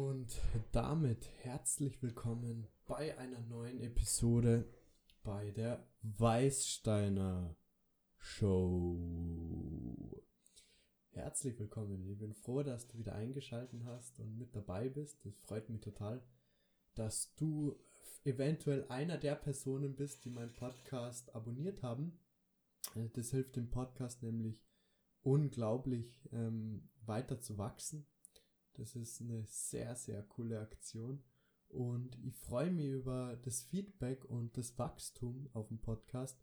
Und 0.00 0.40
damit 0.72 1.28
herzlich 1.42 2.02
willkommen 2.02 2.66
bei 2.86 3.18
einer 3.18 3.42
neuen 3.42 3.82
Episode 3.82 4.66
bei 5.22 5.50
der 5.50 5.86
Weißsteiner 6.00 7.54
Show. 8.16 8.96
Herzlich 11.10 11.58
willkommen. 11.58 12.08
Ich 12.08 12.16
bin 12.16 12.32
froh, 12.32 12.62
dass 12.62 12.88
du 12.88 12.96
wieder 12.96 13.14
eingeschaltet 13.14 13.84
hast 13.84 14.18
und 14.20 14.38
mit 14.38 14.56
dabei 14.56 14.88
bist. 14.88 15.26
Es 15.26 15.36
freut 15.36 15.68
mich 15.68 15.82
total, 15.82 16.22
dass 16.94 17.34
du 17.34 17.78
eventuell 18.24 18.86
einer 18.88 19.18
der 19.18 19.34
Personen 19.34 19.96
bist, 19.96 20.24
die 20.24 20.30
meinen 20.30 20.54
Podcast 20.54 21.34
abonniert 21.34 21.82
haben. 21.82 22.18
Das 23.12 23.32
hilft 23.32 23.56
dem 23.56 23.68
Podcast 23.68 24.22
nämlich 24.22 24.66
unglaublich 25.20 26.26
ähm, 26.32 26.88
weiter 27.04 27.42
zu 27.42 27.58
wachsen 27.58 28.06
das 28.74 28.96
ist 28.96 29.20
eine 29.20 29.44
sehr, 29.46 29.94
sehr 29.96 30.22
coole 30.22 30.60
Aktion. 30.60 31.22
Und 31.68 32.18
ich 32.24 32.34
freue 32.34 32.70
mich 32.70 32.86
über 32.86 33.38
das 33.42 33.62
Feedback 33.62 34.24
und 34.24 34.56
das 34.56 34.76
Wachstum 34.78 35.48
auf 35.52 35.68
dem 35.68 35.78
Podcast, 35.78 36.42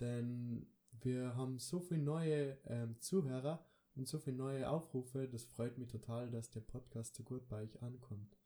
denn 0.00 0.66
wir 0.90 1.36
haben 1.36 1.58
so 1.58 1.80
viele 1.80 2.02
neue 2.02 2.58
ähm, 2.66 3.00
Zuhörer 3.00 3.64
und 3.94 4.08
so 4.08 4.18
viele 4.18 4.36
neue 4.36 4.68
Aufrufe. 4.68 5.28
Das 5.28 5.44
freut 5.44 5.78
mich 5.78 5.88
total, 5.88 6.30
dass 6.30 6.50
der 6.50 6.60
Podcast 6.60 7.14
so 7.14 7.22
gut 7.22 7.48
bei 7.48 7.62
euch 7.62 7.82
ankommt. 7.82 8.36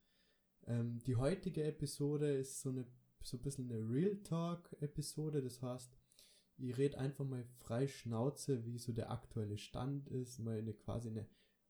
Ähm, 0.66 0.98
die 1.06 1.16
heutige 1.16 1.64
Episode 1.64 2.30
ist 2.32 2.60
so 2.60 2.70
eine 2.70 2.86
so 3.22 3.36
ein 3.36 3.42
bisschen 3.42 3.70
eine 3.70 3.88
Real 3.88 4.16
Talk 4.22 4.74
Episode. 4.80 5.42
Das 5.42 5.62
heißt, 5.62 5.96
ich 6.58 6.76
rede 6.76 6.98
einfach 6.98 7.24
mal 7.24 7.44
frei 7.58 7.86
Schnauze, 7.86 8.64
wie 8.64 8.78
so 8.78 8.92
der 8.92 9.10
aktuelle 9.10 9.58
Stand 9.58 10.08
ist, 10.08 10.38
mal 10.38 10.58
eine 10.58 10.74
quasi 10.74 11.08
eine 11.08 11.26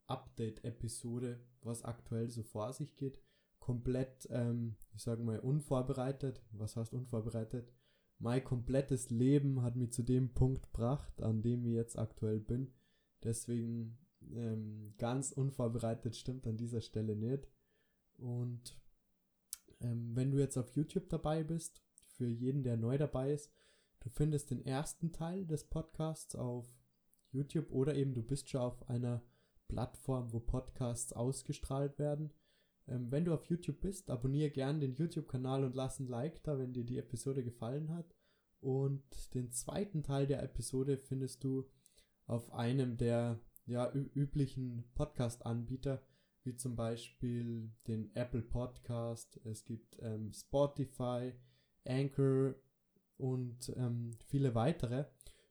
Update-Episode, 0.09 1.41
was 1.63 1.85
aktuell 1.85 2.29
so 2.29 2.43
vor 2.43 2.73
sich 2.73 2.97
geht. 2.97 3.21
Komplett, 3.61 4.29
ähm, 4.31 4.77
ich 4.95 5.03
sage 5.03 5.23
mal, 5.23 5.39
unvorbereitet. 5.41 6.43
Was 6.53 6.77
heißt 6.77 6.93
unvorbereitet? 6.95 7.73
Mein 8.19 8.43
komplettes 8.43 9.11
Leben 9.11 9.63
hat 9.63 9.77
mich 9.77 9.93
zu 9.93 10.03
dem 10.03 10.35
Punkt 10.35 10.63
gebracht, 10.65 11.23
an 11.23 11.43
dem 11.43 11.65
ich 11.65 11.75
jetzt 11.75 11.99
aktuell 11.99 12.41
bin. 12.41 12.73
Deswegen 13.23 13.99
ähm, 14.35 14.95
ganz 14.99 15.33
unvorbereitet 15.33 16.17
stimmt 16.17 16.47
an 16.47 16.57
dieser 16.57 16.81
Stelle 16.81 17.15
nicht. 17.15 17.49
Und 18.17 18.77
ähm, 19.81 20.17
wenn 20.17 20.31
du 20.31 20.39
jetzt 20.39 20.57
auf 20.57 20.71
YouTube 20.71 21.09
dabei 21.09 21.45
bist, 21.45 21.83
für 22.17 22.29
jeden, 22.29 22.65
der 22.65 22.77
neu 22.77 22.99
dabei 22.99 23.33
ist, 23.33 23.53
du 24.01 24.09
findest 24.09 24.51
den 24.51 24.65
ersten 24.65 25.13
Teil 25.13 25.47
des 25.47 25.65
Podcasts 25.65 26.35
auf 26.35 26.67
YouTube 27.31 27.71
oder 27.71 27.95
eben 27.95 28.15
du 28.15 28.23
bist 28.23 28.49
schon 28.49 28.61
auf 28.61 28.89
einer 28.89 29.23
Plattform, 29.69 30.33
wo 30.33 30.41
Podcasts 30.41 31.13
ausgestrahlt 31.13 31.99
werden. 31.99 32.33
Ähm, 32.89 33.11
wenn 33.11 33.25
du 33.25 33.35
auf 33.35 33.45
YouTube 33.45 33.81
bist, 33.81 34.11
abonniere 34.11 34.51
gern 34.51 34.81
den 34.81 34.95
YouTube-Kanal 34.95 35.65
und 35.65 35.75
lass 35.75 36.01
ein 36.01 36.09
Like 36.09 36.43
da, 36.43 36.59
wenn 36.59 36.73
dir 36.73 36.85
die 36.85 36.99
Episode 36.99 37.45
gefallen 37.45 37.95
hat. 37.95 38.15
Und 38.61 39.35
den 39.35 39.53
zweiten 39.53 40.03
Teil 40.03 40.27
der 40.27 40.43
Episode 40.43 40.97
findest 40.97 41.45
du 41.45 41.69
auf 42.27 42.53
einem 42.53 42.97
der 42.97 43.39
ja, 43.67 43.93
üblichen 43.93 44.85
Podcast-Anbieter, 44.95 46.03
wie 46.45 46.57
zum 46.57 46.75
Beispiel 46.75 47.71
den 47.87 48.15
Apple 48.15 48.43
Podcast, 48.43 49.39
es 49.45 49.65
gibt 49.65 49.99
ähm, 50.01 50.33
Spotify, 50.33 51.35
Anchor 51.85 52.55
und 53.19 53.73
ähm, 53.77 54.13
viele 54.27 54.55
weitere. 54.55 55.05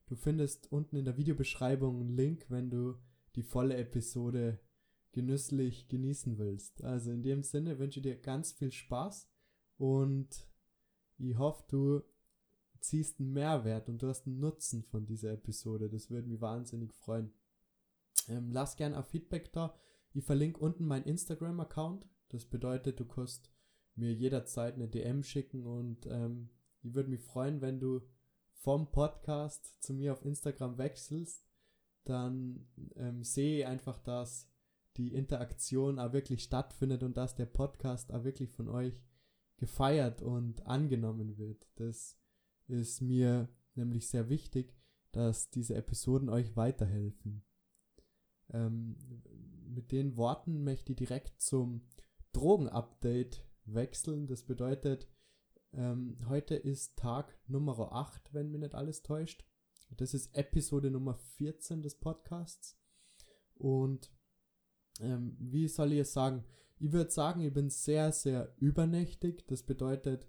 Du 0.08 0.16
findest 0.16 0.72
unten 0.72 0.96
in 0.96 1.06
der 1.06 1.18
Videobeschreibung 1.18 2.00
einen 2.02 2.16
Link, 2.16 2.46
wenn 2.50 2.70
du 2.70 2.96
die 3.36 3.44
volle 3.44 3.78
Episode 3.78 4.60
genüsslich 5.12 5.88
genießen 5.88 6.38
willst. 6.38 6.84
Also 6.84 7.12
in 7.12 7.24
dem 7.24 7.44
Sinne 7.44 7.80
wünsche 7.80 8.00
ich 8.00 8.04
dir 8.04 8.18
ganz 8.18 8.52
viel 8.52 8.72
Spaß 8.72 9.28
und 9.78 10.48
ich 11.18 11.38
hoffe, 11.38 11.64
du 11.70 12.02
ziehst 12.80 13.20
einen 13.20 13.34
Mehrwert 13.34 13.90
und 13.90 14.02
du 14.02 14.08
hast 14.08 14.28
einen 14.28 14.40
Nutzen 14.40 14.84
von 14.84 15.06
dieser 15.06 15.32
Episode. 15.32 15.90
Das 15.90 16.10
würde 16.10 16.28
mich 16.28 16.42
wahnsinnig 16.42 16.94
freuen. 16.94 17.34
Ähm, 18.28 18.52
lass 18.52 18.76
gerne 18.76 18.98
ein 18.98 19.04
Feedback 19.04 19.52
da. 19.52 19.76
Ich 20.14 20.24
verlinke 20.24 20.60
unten 20.60 20.86
meinen 20.86 21.06
Instagram-Account. 21.06 22.08
Das 22.30 22.46
bedeutet, 22.46 23.00
du 23.00 23.06
kannst 23.06 23.52
mir 23.96 24.14
jederzeit 24.14 24.76
eine 24.76 24.88
DM 24.88 25.24
schicken 25.24 25.66
und 25.66 26.06
ähm, 26.06 26.50
ich 26.84 26.94
würde 26.94 27.10
mich 27.10 27.22
freuen, 27.22 27.62
wenn 27.62 27.80
du 27.80 28.02
vom 28.54 28.92
Podcast 28.92 29.82
zu 29.82 29.94
mir 29.94 30.14
auf 30.14 30.24
Instagram 30.24 30.78
wechselst 30.78 31.47
dann 32.10 32.68
ähm, 32.96 33.24
sehe 33.24 33.60
ich 33.60 33.66
einfach, 33.66 34.00
dass 34.00 34.50
die 34.98 35.14
Interaktion 35.14 36.00
auch 36.00 36.14
wirklich 36.14 36.44
stattfindet 36.44 37.04
und 37.04 37.18
dass 37.18 37.36
der 37.36 37.46
Podcast 37.46 38.12
auch 38.12 38.24
wirklich 38.24 38.50
von 38.50 38.68
euch 38.68 39.02
gefeiert 39.58 40.22
und 40.22 40.66
angenommen 40.66 41.38
wird. 41.38 41.68
Das 41.76 42.18
ist 42.68 43.02
mir 43.02 43.50
nämlich 43.76 44.08
sehr 44.08 44.30
wichtig, 44.30 44.76
dass 45.12 45.50
diese 45.50 45.76
Episoden 45.76 46.30
euch 46.30 46.56
weiterhelfen. 46.56 47.44
Ähm, 48.50 48.96
mit 49.68 49.92
den 49.92 50.16
Worten 50.16 50.64
möchte 50.64 50.94
ich 50.94 50.98
direkt 50.98 51.42
zum 51.42 51.82
Drogenupdate 52.34 53.46
wechseln. 53.66 54.28
Das 54.28 54.44
bedeutet, 54.44 55.08
ähm, 55.74 56.18
heute 56.28 56.56
ist 56.56 56.98
Tag 56.98 57.38
Nummer 57.48 57.92
8, 57.92 58.34
wenn 58.34 58.52
mir 58.52 58.60
nicht 58.60 58.76
alles 58.76 59.04
täuscht. 59.04 59.46
Das 59.96 60.14
ist 60.14 60.36
Episode 60.36 60.92
Nummer 60.92 61.16
14 61.16 61.82
des 61.82 61.96
Podcasts. 61.96 62.78
Und 63.56 64.12
ähm, 65.00 65.36
wie 65.40 65.68
soll 65.68 65.94
ich 65.94 66.00
es 66.00 66.14
sagen? 66.14 66.44
Ich 66.80 66.92
würde 66.92 67.12
sagen, 67.12 67.42
ich 67.42 67.54
bin 67.54 67.70
sehr, 67.70 68.12
sehr 68.12 68.54
übernächtig. 68.58 69.48
Das 69.48 69.64
bedeutet, 69.64 70.28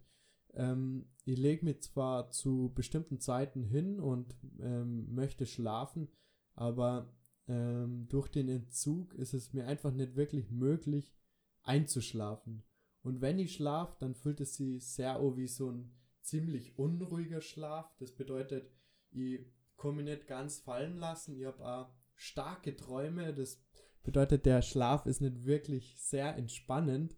ähm, 0.54 1.06
ich 1.24 1.38
lege 1.38 1.64
mich 1.64 1.82
zwar 1.82 2.30
zu 2.30 2.72
bestimmten 2.74 3.20
Zeiten 3.20 3.62
hin 3.62 4.00
und 4.00 4.34
ähm, 4.60 5.14
möchte 5.14 5.44
schlafen, 5.44 6.08
aber 6.54 7.12
ähm, 7.46 8.06
durch 8.08 8.28
den 8.28 8.48
Entzug 8.48 9.14
ist 9.14 9.34
es 9.34 9.52
mir 9.52 9.66
einfach 9.66 9.92
nicht 9.92 10.16
wirklich 10.16 10.50
möglich 10.50 11.14
einzuschlafen. 11.62 12.62
Und 13.02 13.20
wenn 13.20 13.38
ich 13.38 13.54
schlafe, 13.54 13.96
dann 14.00 14.14
fühlt 14.14 14.40
es 14.40 14.56
sich 14.56 14.86
sehr 14.86 15.16
an 15.16 15.36
wie 15.36 15.46
so 15.46 15.70
ein 15.70 15.92
ziemlich 16.22 16.78
unruhiger 16.78 17.40
Schlaf. 17.40 17.94
Das 17.98 18.12
bedeutet, 18.12 18.70
ich 19.10 19.40
kann 19.76 19.96
mich 19.96 20.04
nicht 20.04 20.26
ganz 20.26 20.58
fallen 20.58 20.98
lassen. 20.98 21.38
Ich 21.38 21.46
habe 21.46 21.64
auch 21.64 21.88
starke 22.14 22.76
Träume. 22.76 23.32
Das 23.32 23.62
bedeutet, 24.02 24.46
der 24.46 24.62
Schlaf 24.62 25.06
ist 25.06 25.20
nicht 25.20 25.44
wirklich 25.44 25.96
sehr 25.98 26.36
entspannend. 26.36 27.16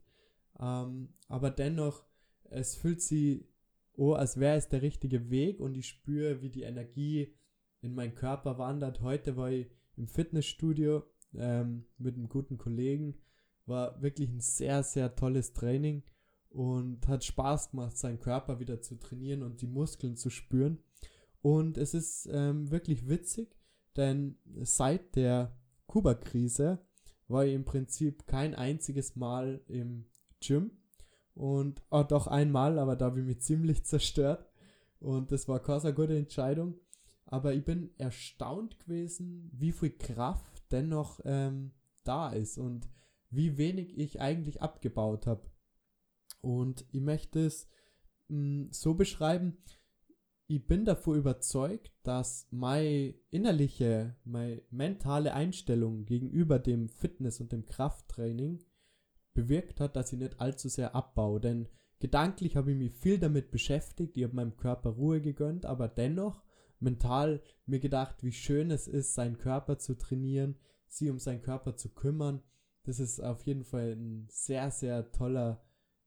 Ähm, 0.58 1.14
aber 1.28 1.50
dennoch, 1.50 2.04
es 2.50 2.76
fühlt 2.76 3.00
sich 3.00 3.50
oh, 4.00 4.14
als 4.14 4.40
wäre 4.40 4.56
es 4.56 4.68
der 4.68 4.80
richtige 4.80 5.28
Weg 5.28 5.60
und 5.60 5.76
ich 5.76 5.88
spüre, 5.88 6.40
wie 6.40 6.48
die 6.48 6.62
Energie 6.62 7.34
in 7.82 7.94
meinen 7.94 8.14
Körper 8.14 8.56
wandert. 8.56 9.02
Heute 9.02 9.36
war 9.36 9.50
ich 9.50 9.66
im 9.96 10.08
Fitnessstudio 10.08 11.02
ähm, 11.34 11.84
mit 11.98 12.14
einem 12.14 12.30
guten 12.30 12.56
Kollegen. 12.56 13.20
War 13.66 14.00
wirklich 14.00 14.30
ein 14.30 14.40
sehr, 14.40 14.82
sehr 14.82 15.14
tolles 15.14 15.52
Training 15.52 16.02
und 16.48 17.06
hat 17.08 17.24
Spaß 17.24 17.72
gemacht, 17.72 17.98
seinen 17.98 18.20
Körper 18.20 18.58
wieder 18.58 18.80
zu 18.80 18.98
trainieren 18.98 19.42
und 19.42 19.60
die 19.60 19.66
Muskeln 19.66 20.16
zu 20.16 20.30
spüren. 20.30 20.78
Und 21.42 21.78
es 21.78 21.94
ist 21.94 22.28
ähm, 22.30 22.70
wirklich 22.70 23.08
witzig, 23.08 23.56
denn 23.96 24.36
seit 24.62 25.16
der 25.16 25.56
Kuba-Krise 25.86 26.78
war 27.28 27.44
ich 27.44 27.54
im 27.54 27.64
Prinzip 27.64 28.26
kein 28.26 28.54
einziges 28.54 29.16
Mal 29.16 29.60
im 29.66 30.06
Gym. 30.40 30.72
Und 31.34 31.82
oh, 31.90 32.02
doch 32.02 32.26
einmal, 32.26 32.78
aber 32.78 32.96
da 32.96 33.06
habe 33.06 33.20
ich 33.20 33.26
mich 33.26 33.40
ziemlich 33.42 33.84
zerstört. 33.84 34.50
Und 34.98 35.32
das 35.32 35.48
war 35.48 35.60
keine 35.62 35.94
gute 35.94 36.16
Entscheidung. 36.16 36.78
Aber 37.24 37.54
ich 37.54 37.64
bin 37.64 37.90
erstaunt 37.96 38.78
gewesen, 38.80 39.50
wie 39.52 39.72
viel 39.72 39.90
Kraft 39.90 40.64
dennoch 40.72 41.20
ähm, 41.24 41.72
da 42.04 42.30
ist 42.30 42.58
und 42.58 42.88
wie 43.30 43.56
wenig 43.56 43.96
ich 43.96 44.20
eigentlich 44.20 44.60
abgebaut 44.60 45.26
habe. 45.26 45.48
Und 46.40 46.84
ich 46.90 47.00
möchte 47.00 47.46
es 47.46 47.68
mh, 48.28 48.36
mm, 48.36 48.68
so 48.72 48.94
beschreiben, 48.94 49.58
ich 50.50 50.66
bin 50.66 50.84
davor 50.84 51.14
überzeugt, 51.14 51.92
dass 52.02 52.48
meine 52.50 53.14
innerliche, 53.30 54.16
meine 54.24 54.60
mentale 54.70 55.32
Einstellung 55.32 56.06
gegenüber 56.06 56.58
dem 56.58 56.88
Fitness 56.88 57.40
und 57.40 57.52
dem 57.52 57.66
Krafttraining 57.66 58.58
bewirkt 59.32 59.78
hat, 59.78 59.94
dass 59.94 60.12
ich 60.12 60.18
nicht 60.18 60.40
allzu 60.40 60.68
sehr 60.68 60.96
abbaue. 60.96 61.38
Denn 61.38 61.68
gedanklich 62.00 62.56
habe 62.56 62.72
ich 62.72 62.76
mich 62.76 62.90
viel 62.90 63.20
damit 63.20 63.52
beschäftigt, 63.52 64.16
ich 64.16 64.24
habe 64.24 64.34
meinem 64.34 64.56
Körper 64.56 64.90
Ruhe 64.90 65.20
gegönnt, 65.20 65.66
aber 65.66 65.86
dennoch 65.86 66.42
mental 66.80 67.40
mir 67.66 67.78
gedacht, 67.78 68.24
wie 68.24 68.32
schön 68.32 68.72
es 68.72 68.88
ist, 68.88 69.14
seinen 69.14 69.38
Körper 69.38 69.78
zu 69.78 69.94
trainieren, 69.96 70.56
sie 70.88 71.10
um 71.10 71.20
seinen 71.20 71.42
Körper 71.42 71.76
zu 71.76 71.90
kümmern. 71.90 72.42
Das 72.82 72.98
ist 72.98 73.20
auf 73.20 73.46
jeden 73.46 73.62
Fall 73.62 73.92
ein 73.92 74.26
sehr, 74.28 74.72
sehr 74.72 75.12
toller 75.12 75.62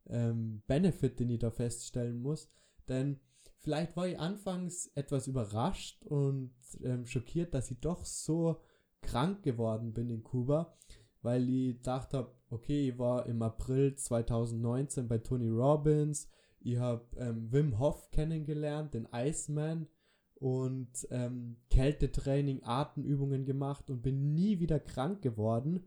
ähm, 0.08 0.64
Benefit, 0.68 1.22
den 1.22 1.30
ich 1.30 1.40
da 1.40 1.50
feststellen 1.50 2.22
muss. 2.22 2.52
Denn 2.90 3.22
Vielleicht 3.64 3.96
war 3.96 4.08
ich 4.08 4.20
anfangs 4.20 4.88
etwas 4.94 5.28
überrascht 5.28 6.04
und 6.04 6.54
ähm, 6.84 7.06
schockiert, 7.06 7.54
dass 7.54 7.72
ich 7.72 7.80
doch 7.80 8.04
so 8.04 8.60
krank 9.02 9.42
geworden 9.42 9.94
bin 9.94 10.10
in 10.10 10.22
Kuba, 10.22 10.78
weil 11.22 11.50
ich 11.50 11.78
gedacht 11.78 12.14
habe, 12.14 12.36
okay, 12.50 12.90
ich 12.90 13.00
war 13.00 13.26
im 13.26 13.42
April 13.42 13.96
2019 13.96 15.08
bei 15.08 15.18
Tony 15.18 15.48
Robbins, 15.48 16.28
ich 16.60 16.78
habe 16.78 17.06
ähm, 17.18 17.52
Wim 17.54 17.80
Hof 17.80 18.12
kennengelernt, 18.12 18.94
den 18.94 19.08
Iceman 19.14 19.88
und 20.36 21.08
ähm, 21.10 21.56
Kältetraining, 21.70 22.64
Atemübungen 22.64 23.46
gemacht 23.46 23.90
und 23.90 24.02
bin 24.02 24.34
nie 24.34 24.60
wieder 24.60 24.80
krank 24.80 25.22
geworden. 25.22 25.86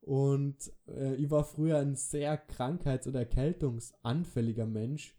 Und 0.00 0.72
äh, 0.86 1.14
ich 1.16 1.30
war 1.30 1.44
früher 1.44 1.78
ein 1.78 1.94
sehr 1.94 2.38
krankheits- 2.38 3.06
oder 3.06 3.20
erkältungsanfälliger 3.20 4.64
Mensch. 4.64 5.17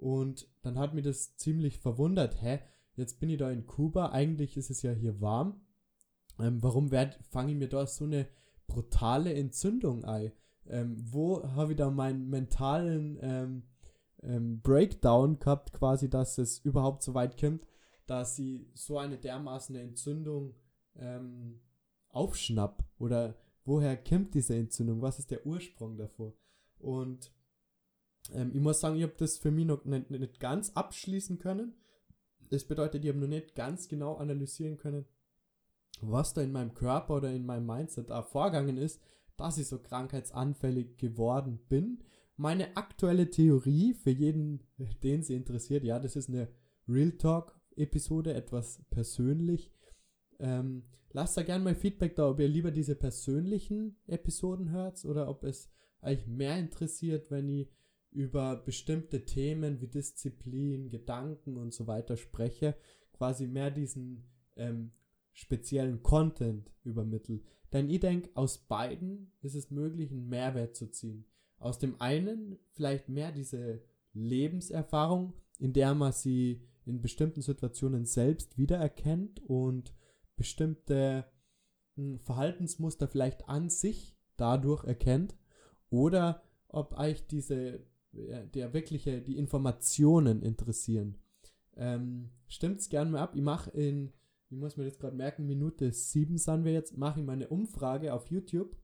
Und 0.00 0.48
dann 0.62 0.78
hat 0.78 0.94
mich 0.94 1.04
das 1.04 1.36
ziemlich 1.36 1.78
verwundert. 1.78 2.40
Hä, 2.40 2.60
jetzt 2.94 3.20
bin 3.20 3.28
ich 3.28 3.36
da 3.36 3.50
in 3.50 3.66
Kuba, 3.66 4.12
eigentlich 4.12 4.56
ist 4.56 4.70
es 4.70 4.80
ja 4.80 4.92
hier 4.92 5.20
warm. 5.20 5.60
Ähm, 6.38 6.62
warum 6.62 6.88
fange 6.88 7.52
ich 7.52 7.58
mir 7.58 7.68
da 7.68 7.86
so 7.86 8.04
eine 8.04 8.26
brutale 8.66 9.34
Entzündung 9.34 10.06
ein? 10.06 10.32
Ähm, 10.66 10.96
wo 11.12 11.46
habe 11.50 11.72
ich 11.72 11.76
da 11.76 11.90
meinen 11.90 12.30
mentalen 12.30 13.18
ähm, 13.20 13.62
ähm, 14.22 14.62
Breakdown 14.62 15.38
gehabt, 15.38 15.74
quasi, 15.74 16.08
dass 16.08 16.38
es 16.38 16.60
überhaupt 16.60 17.02
so 17.02 17.12
weit 17.12 17.38
kommt, 17.38 17.66
dass 18.06 18.36
sie 18.36 18.70
so 18.72 18.96
eine 18.96 19.18
dermaßen 19.18 19.76
Entzündung 19.76 20.54
ähm, 20.96 21.60
aufschnapp? 22.08 22.82
Oder 22.98 23.34
woher 23.66 24.02
kommt 24.02 24.32
diese 24.32 24.56
Entzündung? 24.56 25.02
Was 25.02 25.18
ist 25.18 25.30
der 25.30 25.44
Ursprung 25.44 25.98
davor? 25.98 26.32
Und 26.78 27.30
ähm, 28.34 28.50
ich 28.54 28.60
muss 28.60 28.80
sagen, 28.80 28.96
ich 28.96 29.02
habe 29.02 29.14
das 29.16 29.38
für 29.38 29.50
mich 29.50 29.66
noch 29.66 29.84
nicht, 29.84 30.10
nicht 30.10 30.40
ganz 30.40 30.70
abschließen 30.70 31.38
können. 31.38 31.74
Das 32.50 32.64
bedeutet, 32.64 33.04
ich 33.04 33.10
habe 33.10 33.20
noch 33.20 33.28
nicht 33.28 33.54
ganz 33.54 33.88
genau 33.88 34.16
analysieren 34.16 34.76
können, 34.76 35.04
was 36.00 36.34
da 36.34 36.42
in 36.42 36.52
meinem 36.52 36.74
Körper 36.74 37.16
oder 37.16 37.30
in 37.30 37.46
meinem 37.46 37.66
Mindset 37.66 38.10
da 38.10 38.22
vorgegangen 38.22 38.76
ist, 38.76 39.00
dass 39.36 39.58
ich 39.58 39.68
so 39.68 39.78
krankheitsanfällig 39.78 40.96
geworden 40.96 41.60
bin. 41.68 42.02
Meine 42.36 42.76
aktuelle 42.76 43.30
Theorie 43.30 43.94
für 43.94 44.10
jeden, 44.10 44.64
den 45.02 45.22
sie 45.22 45.34
interessiert, 45.34 45.84
ja, 45.84 45.98
das 45.98 46.16
ist 46.16 46.28
eine 46.28 46.48
Real 46.88 47.12
Talk 47.12 47.58
Episode, 47.76 48.34
etwas 48.34 48.82
persönlich. 48.90 49.72
Ähm, 50.38 50.84
lasst 51.12 51.36
da 51.36 51.42
gerne 51.42 51.64
mal 51.64 51.74
Feedback 51.74 52.16
da, 52.16 52.30
ob 52.30 52.40
ihr 52.40 52.48
lieber 52.48 52.70
diese 52.70 52.96
persönlichen 52.96 53.96
Episoden 54.06 54.70
hört 54.70 55.04
oder 55.04 55.28
ob 55.28 55.44
es 55.44 55.70
euch 56.02 56.26
mehr 56.26 56.58
interessiert, 56.58 57.30
wenn 57.30 57.48
ich 57.48 57.70
über 58.12 58.56
bestimmte 58.56 59.24
Themen 59.24 59.80
wie 59.80 59.86
Disziplin, 59.86 60.90
Gedanken 60.90 61.56
und 61.56 61.72
so 61.72 61.86
weiter 61.86 62.16
spreche, 62.16 62.74
quasi 63.12 63.46
mehr 63.46 63.70
diesen 63.70 64.24
ähm, 64.56 64.92
speziellen 65.32 66.02
Content 66.02 66.70
übermittel. 66.82 67.42
Denn 67.72 67.88
ich 67.88 68.00
denke, 68.00 68.30
aus 68.34 68.58
beiden 68.58 69.32
ist 69.42 69.54
es 69.54 69.70
möglich, 69.70 70.10
einen 70.10 70.28
Mehrwert 70.28 70.74
zu 70.74 70.90
ziehen. 70.90 71.24
Aus 71.58 71.78
dem 71.78 72.00
einen 72.00 72.58
vielleicht 72.72 73.08
mehr 73.08 73.30
diese 73.32 73.82
Lebenserfahrung, 74.12 75.34
in 75.58 75.72
der 75.72 75.94
man 75.94 76.12
sie 76.12 76.62
in 76.84 77.00
bestimmten 77.00 77.42
Situationen 77.42 78.06
selbst 78.06 78.58
wiedererkennt 78.58 79.40
und 79.44 79.94
bestimmte 80.36 81.26
hm, 81.96 82.18
Verhaltensmuster 82.18 83.06
vielleicht 83.06 83.48
an 83.48 83.68
sich 83.68 84.16
dadurch 84.36 84.84
erkennt 84.84 85.36
oder 85.90 86.42
ob 86.68 86.98
euch 86.98 87.26
diese 87.26 87.84
der 88.12 88.72
wirkliche 88.72 89.22
die 89.22 89.38
Informationen 89.38 90.42
interessieren. 90.42 91.18
Ähm, 91.76 92.30
stimmt's 92.46 92.88
gerne 92.88 93.10
mal 93.10 93.20
ab. 93.20 93.34
Ich 93.34 93.42
mache 93.42 93.70
in 93.70 94.12
ich 94.50 94.58
muss 94.58 94.76
mir 94.76 94.84
jetzt 94.84 94.98
gerade 94.98 95.16
merken, 95.16 95.46
Minute 95.46 95.92
7 95.92 96.36
sind 96.36 96.64
wir 96.64 96.72
jetzt, 96.72 96.96
mache 96.96 97.20
ich 97.20 97.26
meine 97.26 97.46
Umfrage 97.48 98.12
auf 98.12 98.26
YouTube 98.26 98.76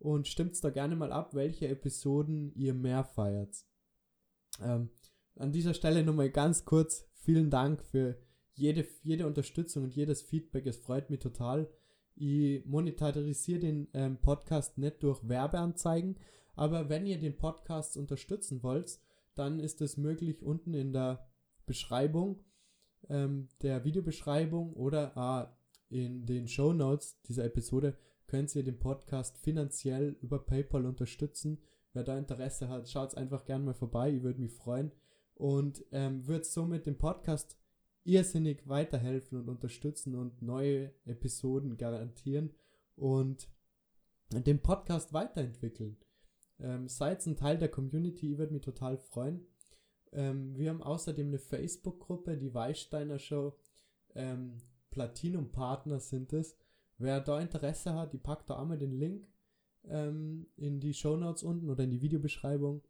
und 0.00 0.26
stimmt's 0.26 0.60
da 0.60 0.70
gerne 0.70 0.96
mal 0.96 1.12
ab, 1.12 1.34
welche 1.34 1.68
Episoden 1.68 2.52
ihr 2.56 2.74
mehr 2.74 3.04
feiert. 3.04 3.64
Ähm, 4.60 4.90
an 5.36 5.52
dieser 5.52 5.72
Stelle 5.72 6.02
nochmal 6.02 6.30
ganz 6.30 6.64
kurz 6.64 7.08
vielen 7.14 7.48
Dank 7.48 7.84
für 7.84 8.18
jede, 8.54 8.86
jede 9.02 9.26
Unterstützung 9.28 9.84
und 9.84 9.94
jedes 9.94 10.22
Feedback. 10.22 10.66
Es 10.66 10.78
freut 10.78 11.10
mich 11.10 11.20
total. 11.20 11.70
Ich 12.16 12.64
monetarisiere 12.66 13.60
den 13.60 13.88
ähm, 13.94 14.18
Podcast 14.20 14.78
nicht 14.78 15.02
durch 15.04 15.28
Werbeanzeigen, 15.28 16.18
aber 16.54 16.88
wenn 16.88 17.06
ihr 17.06 17.18
den 17.18 17.36
Podcast 17.36 17.96
unterstützen 17.96 18.62
wollt, 18.62 18.98
dann 19.34 19.58
ist 19.58 19.80
es 19.80 19.96
möglich 19.96 20.42
unten 20.42 20.74
in 20.74 20.92
der 20.92 21.26
Beschreibung 21.66 22.44
ähm, 23.08 23.48
der 23.62 23.84
Videobeschreibung 23.84 24.72
oder 24.74 25.52
äh, 25.90 26.04
in 26.04 26.26
den 26.26 26.48
Show 26.48 26.72
Notes 26.72 27.20
dieser 27.22 27.44
Episode 27.44 27.96
könnt 28.26 28.54
ihr 28.54 28.64
den 28.64 28.78
Podcast 28.78 29.38
finanziell 29.38 30.16
über 30.22 30.38
PayPal 30.38 30.86
unterstützen. 30.86 31.58
Wer 31.92 32.04
da 32.04 32.18
Interesse 32.18 32.68
hat, 32.68 32.88
schaut 32.88 33.16
einfach 33.16 33.44
gerne 33.44 33.64
mal 33.64 33.74
vorbei. 33.74 34.10
Ich 34.10 34.22
würde 34.22 34.40
mich 34.40 34.52
freuen 34.52 34.90
und 35.34 35.84
ähm, 35.92 36.26
wird 36.26 36.46
somit 36.46 36.86
dem 36.86 36.98
Podcast 36.98 37.56
irrsinnig 38.04 38.66
weiterhelfen 38.68 39.38
und 39.38 39.48
unterstützen 39.48 40.14
und 40.14 40.42
neue 40.42 40.92
Episoden 41.04 41.76
garantieren 41.76 42.50
und 42.96 43.48
den 44.32 44.60
Podcast 44.60 45.12
weiterentwickeln. 45.12 45.96
Ähm, 46.60 46.88
seid 46.88 47.26
ein 47.26 47.36
Teil 47.36 47.58
der 47.58 47.68
Community, 47.68 48.32
ich 48.32 48.38
würde 48.38 48.52
mich 48.52 48.62
total 48.62 48.96
freuen. 48.96 49.46
Ähm, 50.12 50.56
wir 50.56 50.70
haben 50.70 50.82
außerdem 50.82 51.28
eine 51.28 51.38
Facebook-Gruppe, 51.38 52.36
die 52.36 52.54
Weißsteiner 52.54 53.18
Show. 53.18 53.58
Ähm, 54.14 54.58
Platinum-Partner 54.90 55.98
sind 55.98 56.32
es. 56.32 56.56
Wer 56.98 57.20
da 57.20 57.40
Interesse 57.40 57.94
hat, 57.94 58.12
die 58.12 58.18
packt 58.18 58.48
da 58.48 58.60
einmal 58.60 58.78
den 58.78 58.92
Link 58.92 59.26
ähm, 59.84 60.46
in 60.56 60.80
die 60.80 60.94
Show 60.94 61.16
Notes 61.16 61.42
unten 61.42 61.68
oder 61.68 61.84
in 61.84 61.90
die 61.90 62.00
Videobeschreibung. 62.00 62.82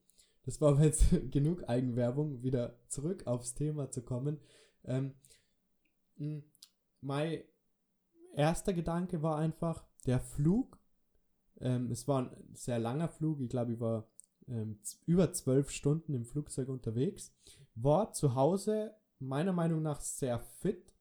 Das 0.45 0.61
war 0.61 0.73
aber 0.73 0.85
jetzt 0.85 1.05
genug 1.31 1.69
Eigenwerbung, 1.69 2.43
wieder 2.43 2.79
zurück 2.89 3.27
aufs 3.27 3.55
Thema 3.55 3.91
zu 3.91 4.03
kommen. 4.03 4.39
Ähm, 4.85 5.15
mein 7.01 7.43
erster 8.35 8.73
Gedanke 8.73 9.23
war 9.23 9.39
einfach, 9.39 9.85
der 10.07 10.21
Flug, 10.21 10.79
ähm, 11.61 11.91
es 11.91 12.07
war 12.09 12.23
ein 12.23 12.55
sehr 12.55 12.79
langer 12.79 13.09
Flug, 13.09 13.41
ich 13.41 13.49
glaube, 13.49 13.73
ich 13.73 13.81
war 13.81 14.09
ähm, 14.49 14.79
über 15.07 15.33
zwölf 15.33 15.71
Stunden 15.71 16.15
im 16.15 16.25
Flugzeug 16.25 16.69
unterwegs, 16.69 17.35
war 17.75 18.13
zu 18.13 18.35
Hause 18.35 18.95
meiner 19.19 19.53
Meinung 19.53 19.83
nach 19.83 20.01
sehr 20.01 20.39
fit, 20.39 20.95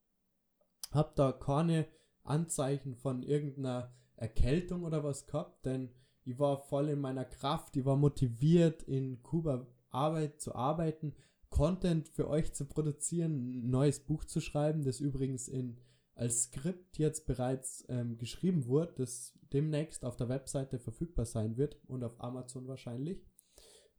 hab 0.92 1.16
da 1.16 1.32
keine 1.32 1.88
Anzeichen 2.24 2.96
von 2.96 3.24
irgendeiner 3.24 3.94
Erkältung 4.16 4.84
oder 4.84 5.04
was 5.04 5.26
gehabt, 5.28 5.66
denn 5.66 5.90
ich 6.26 6.40
war 6.40 6.58
voll 6.58 6.90
in 6.90 7.02
meiner 7.02 7.26
Kraft, 7.26 7.76
ich 7.76 7.86
war 7.86 7.98
motiviert, 7.98 8.84
in 8.84 9.22
Kuba 9.24 9.68
Arbeit 9.90 10.42
zu 10.42 10.56
arbeiten, 10.56 11.14
Content 11.50 12.10
für 12.10 12.28
euch 12.28 12.54
zu 12.54 12.66
produzieren, 12.66 13.36
ein 13.50 13.70
neues 13.70 14.00
Buch 14.00 14.26
zu 14.26 14.42
schreiben, 14.42 14.84
das 14.84 15.00
übrigens 15.00 15.48
in 15.48 15.78
als 16.16 16.44
Skript 16.44 16.98
jetzt 16.98 17.26
bereits 17.26 17.86
ähm, 17.90 18.18
geschrieben 18.18 18.66
wurde, 18.68 18.94
das 18.98 19.34
demnächst 19.52 20.06
auf 20.06 20.16
der 20.16 20.30
Webseite 20.30 20.80
verfügbar 20.80 21.26
sein 21.26 21.58
wird 21.58 21.80
und 21.88 22.04
auf 22.04 22.20
Amazon 22.22 22.68
wahrscheinlich. 22.68 23.26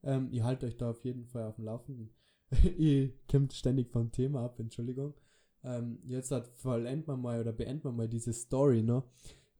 Ähm, 0.02 0.28
ihr 0.30 0.44
haltet 0.44 0.70
euch 0.70 0.76
da 0.76 0.90
auf 0.90 1.04
jeden 1.04 1.26
Fall 1.26 1.44
auf 1.44 1.56
dem 1.56 1.64
Laufenden. 1.64 2.14
ihr 2.78 3.12
kommt 3.30 3.52
ständig 3.52 3.90
vom 3.90 4.12
Thema 4.12 4.44
ab, 4.44 4.58
Entschuldigung. 4.60 5.14
Ähm, 5.62 5.98
jetzt 6.04 6.30
hat 6.30 6.48
vollenden 6.48 7.06
wir 7.06 7.16
mal 7.16 7.40
oder 7.40 7.52
beenden 7.52 7.84
wir 7.84 7.92
mal 7.92 8.08
diese 8.08 8.32
Story, 8.32 8.82
ne? 8.82 9.02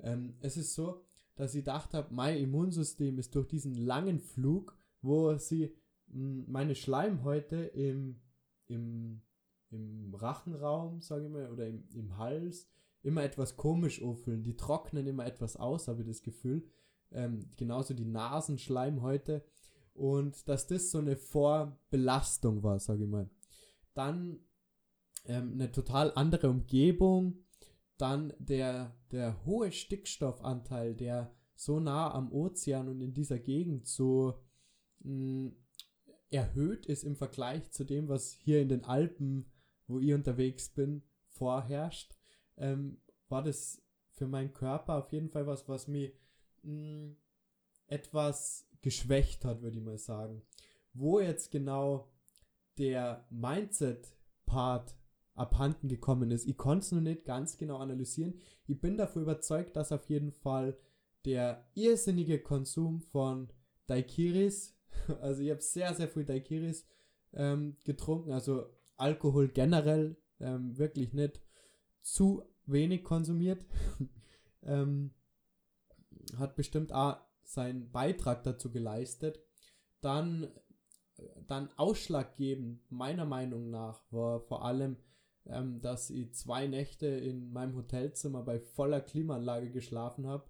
Ähm, 0.01 0.35
es 0.41 0.57
ist 0.57 0.75
so, 0.75 1.05
dass 1.35 1.55
ich 1.55 1.65
gedacht 1.65 1.95
habe, 1.95 2.15
mein 2.15 2.39
Immunsystem 2.39 3.19
ist 3.19 3.35
durch 3.35 3.49
diesen 3.49 3.75
langen 3.75 4.21
Flug, 4.21 4.77
wo 5.01 5.35
sie 5.37 5.75
mh, 6.09 6.45
meine 6.47 6.75
Schleimhäute 6.75 7.57
im, 7.57 8.21
im, 8.67 9.23
im 9.75 10.15
Rachenraum, 10.15 11.01
sage 11.01 11.27
ich 11.27 11.31
mal, 11.31 11.51
oder 11.51 11.67
im, 11.67 11.85
im 11.95 12.17
Hals 12.17 12.69
immer 13.03 13.23
etwas 13.23 13.57
komisch 13.57 14.03
auffüllen. 14.03 14.43
Die 14.43 14.57
trocknen 14.57 15.07
immer 15.07 15.27
etwas 15.27 15.57
aus, 15.57 15.89
habe 15.89 16.03
ich 16.03 16.09
das 16.09 16.23
Gefühl. 16.23 16.67
Ähm, 17.11 17.51
genauso 17.57 17.95
die 17.95 18.07
Nasenschleimhäute. 18.07 19.45
Und 19.93 20.49
dass 20.49 20.67
das 20.67 20.91
so 20.91 20.99
eine 20.99 21.17
Vorbelastung 21.17 22.63
war, 22.63 22.79
sage 22.79 23.05
ich 23.05 23.11
mal. 23.11 23.29
Dann 23.93 24.41
ähm, 25.27 25.53
eine 25.53 25.71
total 25.71 26.13
andere 26.15 26.51
Umgebung, 26.51 27.45
dann 27.97 28.33
der, 28.39 28.97
der 29.13 29.45
hohe 29.45 29.71
Stickstoffanteil, 29.71 30.95
der 30.95 31.33
so 31.55 31.79
nah 31.79 32.13
am 32.13 32.33
Ozean 32.33 32.89
und 32.89 33.01
in 33.01 33.15
dieser 33.15 33.39
Gegend 33.39 33.87
so 33.87 34.43
mh, 35.01 35.49
mm, 35.49 35.57
erhöht 36.31 36.87
ist 36.87 37.05
im 37.05 37.17
Vergleich 37.17 37.71
zu 37.71 37.85
dem, 37.85 38.09
was 38.09 38.33
hier 38.33 38.61
in 38.61 38.69
den 38.69 38.85
Alpen, 38.85 39.47
wo 39.87 39.99
ich 39.99 40.13
unterwegs 40.13 40.69
bin, 40.69 41.03
vorherrscht, 41.29 42.15
ähm, 42.57 42.99
war 43.29 43.43
das 43.43 43.83
für 44.13 44.27
meinen 44.27 44.53
Körper 44.53 44.97
auf 44.97 45.13
jeden 45.13 45.29
Fall 45.29 45.47
was, 45.47 45.69
was 45.69 45.89
mich 45.89 46.13
mh, 46.63 46.73
mm, 46.73 47.17
etwas 47.87 48.69
geschwächt 48.81 49.45
hat, 49.45 49.63
würde 49.63 49.79
ich 49.79 49.85
mal 49.85 49.99
sagen. 49.99 50.43
Wo 50.93 51.21
jetzt 51.21 51.51
genau 51.51 52.13
der 52.79 53.27
Mindset-Part 53.31 54.97
abhanden 55.35 55.89
gekommen 55.89 56.31
ist. 56.31 56.47
Ich 56.47 56.57
konnte 56.57 56.85
es 56.85 56.93
noch 56.93 57.01
nicht 57.01 57.25
ganz 57.25 57.57
genau 57.57 57.79
analysieren. 57.79 58.41
Ich 58.67 58.81
bin 58.81 58.97
dafür 58.97 59.23
überzeugt, 59.23 59.77
dass 59.77 59.93
auf 59.93 60.09
jeden 60.09 60.33
Fall 60.33 60.77
der 61.25 61.67
irrsinnige 61.75 62.41
Konsum 62.41 63.01
von 63.01 63.49
Daiquiris. 63.87 64.73
Also 65.21 65.43
ich 65.43 65.51
habe 65.51 65.61
sehr, 65.61 65.93
sehr 65.93 66.09
viel 66.09 66.25
Daiquiris 66.25 66.87
ähm, 67.33 67.77
getrunken. 67.85 68.31
Also 68.31 68.67
Alkohol 68.97 69.49
generell 69.49 70.17
ähm, 70.41 70.77
wirklich 70.79 71.13
nicht 71.13 71.41
zu 72.03 72.43
wenig 72.67 73.05
konsumiert. 73.05 73.65
ähm, 74.63 75.13
hat 76.39 76.57
bestimmt 76.57 76.93
auch 76.93 77.19
seinen 77.43 77.91
Beitrag 77.91 78.43
dazu 78.43 78.71
geleistet. 78.71 79.41
Dann, 80.01 80.49
dann 81.47 81.71
ausschlaggebend, 81.77 82.91
meiner 82.91 83.25
Meinung 83.25 83.71
nach, 83.71 84.01
war 84.11 84.41
vor 84.41 84.65
allem, 84.65 84.97
ähm, 85.47 85.81
dass 85.81 86.11
ich 86.11 86.35
zwei 86.35 86.67
Nächte 86.67 87.07
in 87.07 87.53
meinem 87.53 87.77
Hotelzimmer 87.77 88.43
bei 88.43 88.59
voller 88.59 89.01
Klimaanlage 89.01 89.71
geschlafen 89.71 90.27
habe 90.27 90.45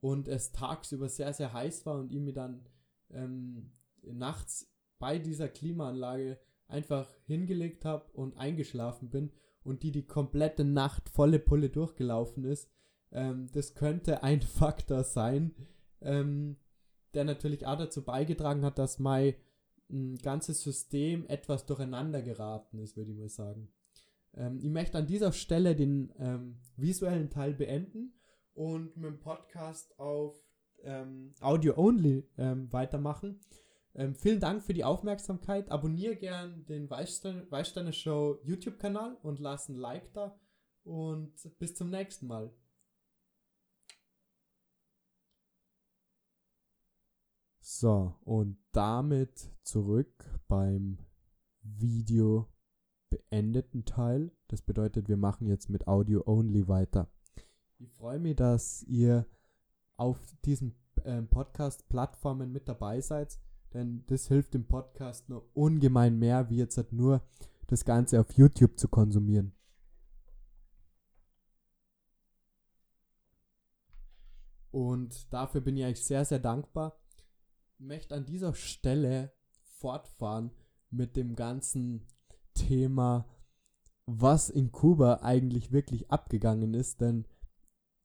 und 0.00 0.28
es 0.28 0.52
tagsüber 0.52 1.08
sehr, 1.08 1.32
sehr 1.32 1.52
heiß 1.52 1.86
war 1.86 1.98
und 1.98 2.12
ich 2.12 2.20
mir 2.20 2.32
dann 2.32 2.66
ähm, 3.10 3.72
nachts 4.02 4.68
bei 4.98 5.18
dieser 5.18 5.48
Klimaanlage 5.48 6.38
einfach 6.68 7.08
hingelegt 7.26 7.84
habe 7.84 8.10
und 8.12 8.36
eingeschlafen 8.36 9.10
bin 9.10 9.30
und 9.64 9.82
die 9.82 9.92
die 9.92 10.06
komplette 10.06 10.64
Nacht 10.64 11.08
volle 11.08 11.38
Pulle 11.38 11.70
durchgelaufen 11.70 12.44
ist. 12.44 12.70
Ähm, 13.10 13.48
das 13.52 13.74
könnte 13.74 14.22
ein 14.22 14.40
Faktor 14.42 15.04
sein, 15.04 15.54
ähm, 16.00 16.56
der 17.14 17.24
natürlich 17.24 17.66
auch 17.66 17.76
dazu 17.76 18.04
beigetragen 18.04 18.64
hat, 18.64 18.78
dass 18.78 18.98
mein 18.98 19.34
m, 19.90 20.16
ganzes 20.16 20.62
System 20.62 21.26
etwas 21.26 21.66
durcheinander 21.66 22.22
geraten 22.22 22.78
ist, 22.78 22.96
würde 22.96 23.12
ich 23.12 23.18
mal 23.18 23.28
sagen. 23.28 23.68
Ähm, 24.34 24.58
ich 24.58 24.70
möchte 24.70 24.98
an 24.98 25.06
dieser 25.06 25.32
Stelle 25.32 25.76
den 25.76 26.12
ähm, 26.18 26.58
visuellen 26.76 27.30
Teil 27.30 27.54
beenden 27.54 28.14
und 28.54 28.96
mit 28.96 29.10
dem 29.10 29.20
Podcast 29.20 29.98
auf 29.98 30.42
ähm, 30.82 31.34
Audio 31.40 31.76
Only 31.76 32.28
ähm, 32.38 32.72
weitermachen. 32.72 33.40
Ähm, 33.94 34.14
vielen 34.14 34.40
Dank 34.40 34.62
für 34.62 34.72
die 34.72 34.84
Aufmerksamkeit. 34.84 35.70
Abonniere 35.70 36.16
gern 36.16 36.64
den 36.66 36.88
Weißsteiner 36.88 37.92
Show 37.92 38.38
YouTube-Kanal 38.42 39.16
und 39.22 39.38
lass 39.38 39.68
ein 39.68 39.76
Like 39.76 40.12
da. 40.14 40.38
Und 40.84 41.34
bis 41.58 41.74
zum 41.74 41.90
nächsten 41.90 42.26
Mal. 42.26 42.52
So, 47.60 48.14
und 48.24 48.58
damit 48.72 49.50
zurück 49.62 50.40
beim 50.48 50.98
Video 51.62 52.48
beendeten 53.10 53.84
Teil. 53.84 54.32
Das 54.48 54.62
bedeutet, 54.62 55.08
wir 55.08 55.16
machen 55.16 55.46
jetzt 55.46 55.68
mit 55.68 55.86
Audio 55.86 56.22
Only 56.26 56.66
weiter. 56.66 57.10
Ich 57.78 57.90
freue 57.92 58.18
mich, 58.18 58.36
dass 58.36 58.82
ihr 58.84 59.26
auf 59.96 60.18
diesen 60.44 60.74
äh, 61.04 61.22
Podcast-Plattformen 61.22 62.52
mit 62.52 62.68
dabei 62.68 63.00
seid, 63.00 63.38
denn 63.74 64.04
das 64.06 64.28
hilft 64.28 64.54
dem 64.54 64.66
Podcast 64.66 65.28
nur 65.28 65.48
ungemein 65.54 66.18
mehr, 66.18 66.50
wie 66.50 66.56
jetzt 66.56 66.76
halt 66.76 66.92
nur 66.92 67.22
das 67.66 67.84
Ganze 67.84 68.20
auf 68.20 68.32
YouTube 68.32 68.78
zu 68.78 68.88
konsumieren. 68.88 69.52
Und 74.70 75.32
dafür 75.32 75.60
bin 75.60 75.76
ich 75.76 75.84
eigentlich 75.84 76.04
sehr, 76.04 76.24
sehr 76.24 76.38
dankbar. 76.38 76.98
Ich 77.78 77.84
möchte 77.84 78.14
an 78.14 78.24
dieser 78.24 78.54
Stelle 78.54 79.32
fortfahren 79.78 80.50
mit 80.90 81.16
dem 81.16 81.36
ganzen 81.36 82.06
Thema, 82.54 83.26
was 84.06 84.50
in 84.50 84.72
Kuba 84.72 85.20
eigentlich 85.22 85.72
wirklich 85.72 86.10
abgegangen 86.10 86.74
ist, 86.74 87.00
denn 87.00 87.26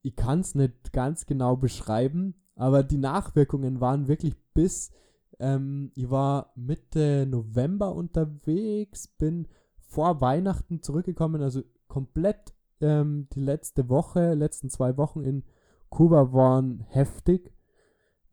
ich 0.02 0.16
kann 0.16 0.42
es 0.42 0.56
nicht 0.56 0.94
ganz 0.94 1.26
genau 1.26 1.56
beschreiben, 1.58 2.36
aber 2.56 2.84
die 2.84 2.98
Nachwirkungen 2.98 3.82
waren 3.82 4.08
wirklich 4.08 4.36
bis, 4.54 4.92
ähm, 5.40 5.92
ich 5.96 6.10
war 6.10 6.52
Mitte 6.56 7.26
November 7.28 7.94
unterwegs, 7.94 9.08
bin 9.08 9.48
vor 9.80 10.22
Weihnachten 10.22 10.82
zurückgekommen, 10.82 11.42
also 11.42 11.62
komplett 11.88 12.54
ähm, 12.82 13.28
die 13.34 13.40
letzte 13.40 13.90
Woche, 13.90 14.34
letzten 14.34 14.70
zwei 14.70 14.98
Wochen 14.98 15.22
in 15.22 15.44
Kuba 15.90 16.34
waren 16.34 16.82
heftig. 16.90 17.54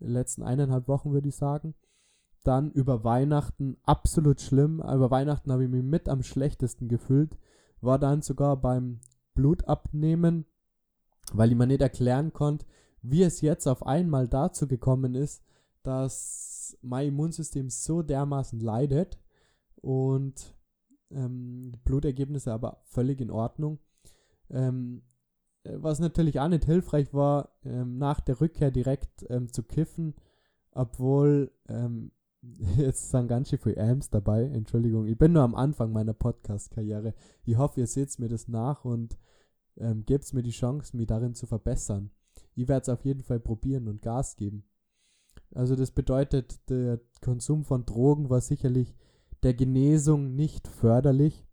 Die 0.00 0.06
letzten 0.06 0.42
eineinhalb 0.42 0.88
Wochen 0.88 1.12
würde 1.12 1.28
ich 1.28 1.36
sagen. 1.36 1.74
Dann 2.42 2.70
über 2.72 3.04
Weihnachten 3.04 3.78
absolut 3.84 4.40
schlimm. 4.40 4.80
Über 4.80 5.10
Weihnachten 5.10 5.50
habe 5.50 5.64
ich 5.64 5.70
mich 5.70 5.82
mit 5.82 6.08
am 6.08 6.22
schlechtesten 6.22 6.88
gefühlt. 6.88 7.38
War 7.80 7.98
dann 7.98 8.22
sogar 8.22 8.56
beim 8.56 9.00
Blutabnehmen, 9.34 10.46
weil 11.32 11.50
ich 11.50 11.56
mir 11.56 11.66
nicht 11.66 11.80
erklären 11.80 12.32
konnte, 12.32 12.66
wie 13.02 13.22
es 13.22 13.40
jetzt 13.40 13.66
auf 13.66 13.86
einmal 13.86 14.28
dazu 14.28 14.66
gekommen 14.66 15.14
ist, 15.14 15.42
dass 15.82 16.53
mein 16.82 17.08
Immunsystem 17.08 17.70
so 17.70 18.02
dermaßen 18.02 18.60
leidet 18.60 19.18
und 19.76 20.54
ähm, 21.10 21.72
Blutergebnisse 21.84 22.52
aber 22.52 22.82
völlig 22.84 23.20
in 23.20 23.30
Ordnung. 23.30 23.78
Ähm, 24.50 25.02
was 25.64 25.98
natürlich 25.98 26.40
auch 26.40 26.48
nicht 26.48 26.66
hilfreich 26.66 27.14
war, 27.14 27.50
ähm, 27.64 27.96
nach 27.96 28.20
der 28.20 28.40
Rückkehr 28.40 28.70
direkt 28.70 29.24
ähm, 29.30 29.50
zu 29.50 29.62
kiffen, 29.62 30.14
obwohl 30.72 31.52
ähm, 31.68 32.12
jetzt 32.76 33.10
sind 33.10 33.28
ganz 33.28 33.48
schön 33.48 33.58
viele 33.58 33.78
Amps 33.78 34.10
dabei. 34.10 34.44
Entschuldigung, 34.44 35.06
ich 35.06 35.16
bin 35.16 35.32
nur 35.32 35.42
am 35.42 35.54
Anfang 35.54 35.92
meiner 35.92 36.12
Podcast-Karriere. 36.12 37.14
Ich 37.44 37.56
hoffe, 37.56 37.80
ihr 37.80 37.86
seht 37.86 38.18
mir 38.18 38.28
das 38.28 38.48
nach 38.48 38.84
und 38.84 39.18
ähm, 39.76 40.04
gebt 40.04 40.32
mir 40.34 40.42
die 40.42 40.50
Chance, 40.50 40.96
mich 40.96 41.06
darin 41.06 41.34
zu 41.34 41.46
verbessern. 41.46 42.10
Ich 42.54 42.68
werde 42.68 42.82
es 42.82 42.88
auf 42.88 43.04
jeden 43.04 43.22
Fall 43.22 43.40
probieren 43.40 43.88
und 43.88 44.02
Gas 44.02 44.36
geben. 44.36 44.64
Also 45.54 45.76
das 45.76 45.92
bedeutet, 45.92 46.68
der 46.68 47.00
Konsum 47.20 47.64
von 47.64 47.86
Drogen 47.86 48.28
war 48.28 48.40
sicherlich 48.40 48.94
der 49.42 49.54
Genesung 49.54 50.34
nicht 50.34 50.68
förderlich. 50.68 51.46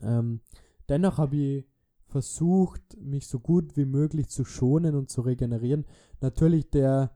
Ähm, 0.00 0.40
dennoch 0.88 1.18
habe 1.18 1.36
ich 1.36 1.66
versucht, 2.06 2.82
mich 2.98 3.26
so 3.26 3.38
gut 3.38 3.76
wie 3.76 3.84
möglich 3.84 4.28
zu 4.28 4.44
schonen 4.44 4.94
und 4.94 5.10
zu 5.10 5.20
regenerieren. 5.20 5.84
Natürlich 6.20 6.70
der 6.70 7.14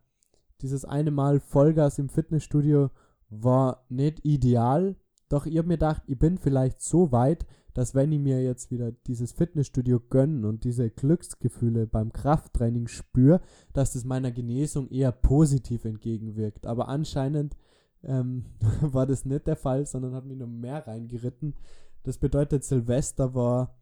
dieses 0.61 0.85
eine 0.85 1.11
Mal 1.11 1.41
Vollgas 1.41 1.99
im 1.99 2.09
Fitnessstudio 2.09 2.91
war 3.29 3.85
nicht 3.89 4.25
ideal, 4.25 4.97
doch 5.29 5.47
ich 5.47 5.57
habe 5.57 5.69
mir 5.69 5.75
gedacht, 5.75 6.03
ich 6.07 6.19
bin 6.19 6.39
vielleicht 6.39 6.83
so 6.83 7.11
weit, 7.11 7.47
dass 7.75 7.95
wenn 7.95 8.13
ich 8.13 8.21
mir 8.21 8.43
jetzt 8.43 8.71
wieder 8.71 8.93
dieses 8.93 9.33
Fitnessstudio 9.33 10.01
gönne 10.01 10.47
und 10.47 10.65
diese 10.65 10.91
Glücksgefühle 10.91 11.87
beim 11.87 12.13
Krafttraining 12.13 12.89
spüre, 12.89 13.41
dass 13.73 13.93
das 13.93 14.05
meiner 14.05 14.31
Genesung 14.31 14.89
eher 14.89 15.13
positiv 15.13 15.85
entgegenwirkt. 15.85 16.67
Aber 16.67 16.89
anscheinend 16.89 17.57
ähm, 18.03 18.45
war 18.81 19.07
das 19.07 19.25
nicht 19.25 19.47
der 19.47 19.57
Fall, 19.57 19.87
sondern 19.87 20.15
hat 20.15 20.27
mich 20.27 20.39
noch 20.39 20.49
mehr 20.49 20.87
reingeritten. 20.87 21.55
Das 22.03 22.19
bedeutet, 22.19 22.65
Silvester 22.65 23.35
war 23.35 23.79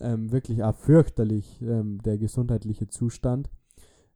ähm, 0.00 0.32
wirklich 0.32 0.62
auch 0.62 0.74
fürchterlich, 0.74 1.60
ähm, 1.62 2.00
der 2.02 2.18
gesundheitliche 2.18 2.88
Zustand. 2.88 3.50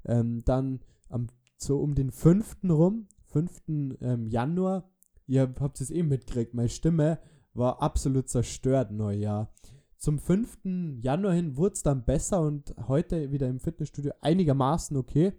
Ähm, 0.04 0.42
dann 0.44 0.80
am, 1.08 1.28
so 1.56 1.78
um 1.78 1.94
den 1.94 2.10
5. 2.10 2.56
rum, 2.68 3.06
5. 3.26 3.62
Ähm, 4.00 4.26
Januar, 4.26 4.90
ihr 5.26 5.54
habt 5.60 5.80
es 5.80 5.90
eben 5.90 6.08
mitgekriegt, 6.08 6.54
meine 6.54 6.68
Stimme 6.68 7.18
war 7.54 7.80
absolut 7.80 8.28
zerstört 8.28 8.90
Neujahr. 8.90 9.52
Zum 9.96 10.18
5. 10.18 10.98
Januar 11.00 11.32
hin 11.32 11.56
wurde 11.56 11.74
es 11.74 11.82
dann 11.82 12.04
besser 12.04 12.42
und 12.42 12.74
heute 12.88 13.32
wieder 13.32 13.48
im 13.48 13.60
Fitnessstudio 13.60 14.12
einigermaßen 14.20 14.96
okay. 14.96 15.32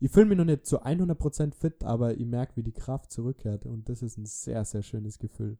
Ich 0.00 0.10
fühle 0.10 0.26
mich 0.26 0.36
noch 0.36 0.44
nicht 0.44 0.66
zu 0.66 0.82
100% 0.82 1.54
fit, 1.54 1.84
aber 1.84 2.14
ich 2.18 2.26
merke, 2.26 2.56
wie 2.56 2.62
die 2.62 2.72
Kraft 2.72 3.12
zurückkehrt 3.12 3.64
und 3.64 3.88
das 3.88 4.02
ist 4.02 4.18
ein 4.18 4.26
sehr, 4.26 4.64
sehr 4.64 4.82
schönes 4.82 5.18
Gefühl. 5.18 5.58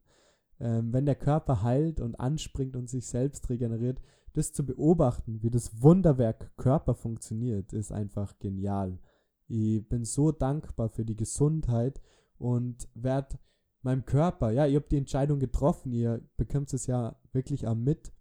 Ähm, 0.58 0.92
wenn 0.92 1.06
der 1.06 1.14
Körper 1.14 1.62
heilt 1.62 2.00
und 2.00 2.16
anspringt 2.16 2.76
und 2.76 2.90
sich 2.90 3.06
selbst 3.06 3.48
regeneriert, 3.48 4.00
das 4.32 4.52
zu 4.52 4.66
beobachten, 4.66 5.42
wie 5.42 5.50
das 5.50 5.82
Wunderwerk 5.82 6.56
Körper 6.56 6.94
funktioniert, 6.94 7.72
ist 7.72 7.92
einfach 7.92 8.38
genial. 8.38 8.98
Ich 9.46 9.88
bin 9.88 10.04
so 10.04 10.32
dankbar 10.32 10.88
für 10.88 11.04
die 11.04 11.16
Gesundheit 11.16 12.00
und 12.38 12.88
werde 12.94 13.38
meinem 13.84 14.04
Körper, 14.04 14.50
ja, 14.50 14.66
ihr 14.66 14.78
habt 14.78 14.92
die 14.92 14.98
Entscheidung 14.98 15.38
getroffen, 15.38 15.92
ihr 15.92 16.20
bekommt 16.36 16.72
es 16.72 16.86
ja 16.86 17.16
wirklich 17.32 17.66
am 17.66 17.82
mit, 17.82 18.12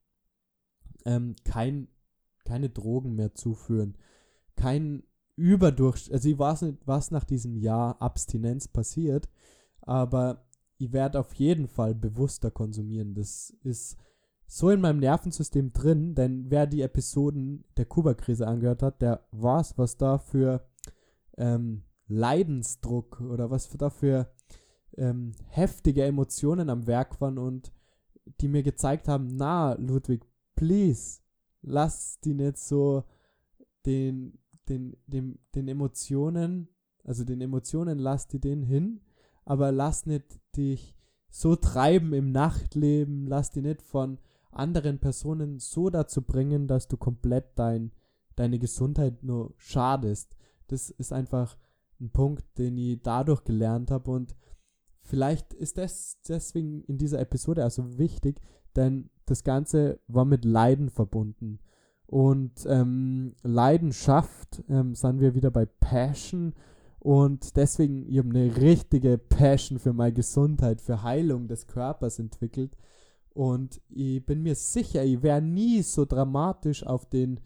ähm, 1.06 1.36
kein, 1.44 1.88
keine 2.46 2.70
Drogen 2.70 3.16
mehr 3.16 3.34
zuführen, 3.34 3.98
kein 4.56 5.04
Überdurch, 5.36 6.12
also 6.12 6.30
ich 6.30 6.38
weiß 6.38 6.64
nicht, 6.64 6.80
was 6.86 7.12
nach 7.12 7.24
diesem 7.24 7.56
Jahr 7.56 8.02
Abstinenz 8.02 8.68
passiert, 8.68 9.30
aber 9.82 10.46
ich 10.78 10.92
werde 10.92 11.20
auf 11.20 11.34
jeden 11.36 11.68
Fall 11.68 11.96
bewusster 11.96 12.52
konsumieren. 12.52 13.14
Das 13.14 13.52
ist 13.64 13.98
so 14.48 14.70
in 14.70 14.82
meinem 14.82 15.00
Nervensystem 15.00 15.72
drin, 15.72 16.16
denn 16.16 16.50
wer 16.50 16.68
die 16.68 16.82
Episoden 16.82 17.64
der 17.78 17.86
Kuba-Krise 17.86 18.48
angehört 18.48 18.84
hat, 18.84 19.02
der 19.02 19.26
weiß, 19.32 19.78
was 19.78 19.98
da 19.98 20.18
für 20.18 20.68
ähm, 21.38 21.84
Leidensdruck 22.08 23.22
oder 23.22 23.50
was 23.50 23.70
da 23.70 23.90
ähm, 24.98 25.34
heftige 25.48 26.04
Emotionen 26.04 26.70
am 26.70 26.88
Werk 26.88 27.22
waren 27.22 27.38
und 27.38 27.72
die 28.40 28.48
mir 28.48 28.64
gezeigt 28.64 29.08
haben, 29.08 29.28
na, 29.36 29.74
Ludwig, 29.74 30.26
please, 30.56 31.22
lass 31.62 32.20
die 32.20 32.34
nicht 32.34 32.58
so 32.58 33.04
den 33.86 34.38
den, 34.72 34.98
dem, 35.08 35.38
den 35.54 35.68
Emotionen, 35.68 36.68
also 37.04 37.24
den 37.24 37.42
Emotionen 37.42 38.00
lass 38.00 38.28
die 38.28 38.40
den 38.40 38.64
hin, 38.64 39.02
aber 39.44 39.72
lass 39.72 40.06
nicht 40.06 40.40
dich 40.56 40.96
so 41.30 41.56
treiben 41.56 42.14
im 42.14 42.32
Nachtleben, 42.32 43.28
lass 43.28 43.52
die 43.52 43.62
nicht 43.62 43.82
von 43.82 44.18
anderen 44.52 45.00
Personen 45.00 45.60
so 45.60 45.90
dazu 45.90 46.22
bringen, 46.22 46.68
dass 46.68 46.88
du 46.88 46.98
komplett 46.98 47.46
dein, 47.56 47.92
deine 48.36 48.60
Gesundheit 48.60 49.24
nur 49.24 49.54
schadest. 49.58 50.36
Das 50.68 50.90
ist 50.90 51.14
einfach 51.14 51.58
ein 52.00 52.10
Punkt, 52.10 52.46
den 52.58 52.78
ich 52.78 53.02
dadurch 53.02 53.44
gelernt 53.44 53.92
habe 53.92 54.12
und 54.12 54.36
vielleicht 55.04 55.54
ist 55.54 55.78
das 55.78 56.18
deswegen 56.28 56.84
in 56.84 56.98
dieser 56.98 57.20
Episode 57.20 57.64
also 57.64 57.98
wichtig, 57.98 58.40
denn 58.76 59.10
das 59.26 59.44
Ganze 59.44 60.00
war 60.08 60.26
mit 60.26 60.46
Leiden 60.46 60.90
verbunden. 60.90 61.60
Und 62.06 62.66
ähm, 62.68 63.36
Leidenschaft 63.44 64.64
ähm, 64.70 64.96
sind 64.96 65.22
wir 65.22 65.34
wieder 65.34 65.52
bei 65.52 65.66
Passion 65.66 66.54
und 67.04 67.58
deswegen, 67.58 68.08
ich 68.08 68.20
habe 68.20 68.30
eine 68.30 68.56
richtige 68.58 69.18
Passion 69.18 69.80
für 69.80 69.92
meine 69.92 70.14
Gesundheit, 70.14 70.82
für 70.82 71.02
Heilung 71.02 71.48
des 71.48 71.66
Körpers 71.66 72.20
entwickelt. 72.20 72.78
Und 73.34 73.82
ich 73.90 74.24
bin 74.24 74.44
mir 74.44 74.54
sicher, 74.54 75.04
ich 75.04 75.24
wäre 75.24 75.42
nie 75.42 75.82
so 75.82 76.06
dramatisch 76.06 76.86
auf 76.86 77.08
den 77.08 77.40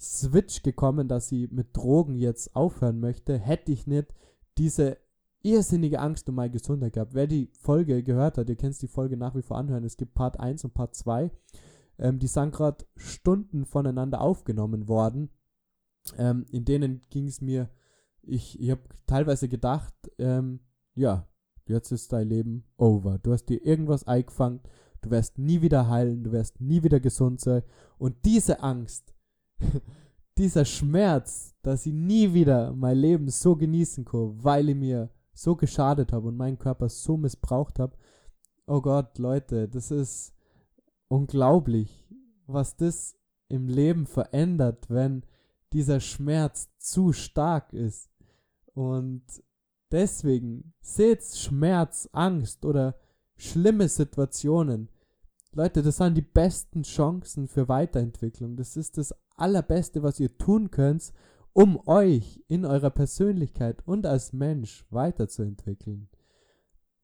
Switch 0.00 0.62
gekommen, 0.62 1.08
dass 1.08 1.30
ich 1.30 1.50
mit 1.50 1.76
Drogen 1.76 2.16
jetzt 2.16 2.56
aufhören 2.56 3.00
möchte, 3.00 3.36
hätte 3.36 3.70
ich 3.70 3.86
nicht 3.86 4.14
diese 4.56 4.96
irrsinnige 5.42 6.00
Angst 6.00 6.28
um 6.28 6.36
meine 6.36 6.50
Gesundheit 6.50 6.92
gehabt. 6.94 7.14
Wer 7.14 7.26
die 7.26 7.50
Folge 7.60 8.02
gehört 8.02 8.38
hat, 8.38 8.48
ihr 8.48 8.56
kennt 8.56 8.80
die 8.80 8.88
Folge 8.88 9.16
nach 9.16 9.34
wie 9.34 9.42
vor 9.42 9.58
anhören. 9.58 9.84
Es 9.84 9.96
gibt 9.96 10.14
Part 10.14 10.38
1 10.38 10.64
und 10.64 10.74
Part 10.74 10.94
2. 10.94 11.30
Ähm, 11.98 12.18
die 12.18 12.26
sind 12.26 12.52
gerade 12.52 12.84
Stunden 12.96 13.64
voneinander 13.64 14.20
aufgenommen 14.20 14.88
worden. 14.88 15.30
Ähm, 16.16 16.46
in 16.50 16.64
denen 16.64 17.02
ging 17.10 17.26
es 17.26 17.40
mir 17.40 17.68
ich, 18.22 18.60
ich 18.60 18.70
habe 18.70 18.82
teilweise 19.06 19.48
gedacht, 19.48 19.94
ähm, 20.18 20.60
ja, 20.94 21.26
jetzt 21.66 21.92
ist 21.92 22.12
dein 22.12 22.28
Leben 22.28 22.64
over. 22.76 23.18
Du 23.18 23.32
hast 23.32 23.46
dir 23.46 23.64
irgendwas 23.64 24.06
eingefangen, 24.06 24.60
du 25.00 25.10
wirst 25.10 25.38
nie 25.38 25.60
wieder 25.60 25.88
heilen, 25.88 26.24
du 26.24 26.32
wirst 26.32 26.60
nie 26.60 26.82
wieder 26.82 27.00
gesund 27.00 27.40
sein. 27.40 27.62
Und 27.98 28.24
diese 28.24 28.62
Angst, 28.62 29.14
dieser 30.38 30.64
Schmerz, 30.64 31.54
dass 31.62 31.86
ich 31.86 31.92
nie 31.92 32.32
wieder 32.32 32.72
mein 32.72 32.96
Leben 32.96 33.28
so 33.28 33.56
genießen 33.56 34.04
kann, 34.04 34.42
weil 34.42 34.68
ich 34.70 34.76
mir 34.76 35.10
so 35.32 35.56
geschadet 35.56 36.12
habe 36.12 36.28
und 36.28 36.36
meinen 36.36 36.58
Körper 36.58 36.88
so 36.88 37.16
missbraucht 37.16 37.78
habe. 37.78 37.96
Oh 38.66 38.80
Gott, 38.80 39.18
Leute, 39.18 39.68
das 39.68 39.90
ist 39.90 40.34
unglaublich, 41.08 42.08
was 42.46 42.76
das 42.76 43.16
im 43.48 43.68
Leben 43.68 44.06
verändert, 44.06 44.88
wenn 44.88 45.24
dieser 45.72 46.00
Schmerz 46.00 46.70
zu 46.78 47.12
stark 47.12 47.72
ist. 47.72 48.10
Und 48.74 49.22
deswegen 49.90 50.72
seht 50.80 51.22
Schmerz, 51.24 52.08
Angst 52.12 52.64
oder 52.64 52.96
schlimme 53.36 53.88
Situationen. 53.88 54.88
Leute, 55.52 55.82
das 55.82 55.98
sind 55.98 56.14
die 56.16 56.22
besten 56.22 56.82
Chancen 56.82 57.46
für 57.46 57.68
Weiterentwicklung. 57.68 58.56
Das 58.56 58.76
ist 58.76 58.96
das 58.96 59.14
Allerbeste, 59.36 60.02
was 60.02 60.18
ihr 60.18 60.36
tun 60.38 60.70
könnt, 60.70 61.12
um 61.52 61.86
euch 61.86 62.42
in 62.48 62.64
eurer 62.64 62.90
Persönlichkeit 62.90 63.86
und 63.86 64.06
als 64.06 64.32
Mensch 64.32 64.86
weiterzuentwickeln. 64.90 66.08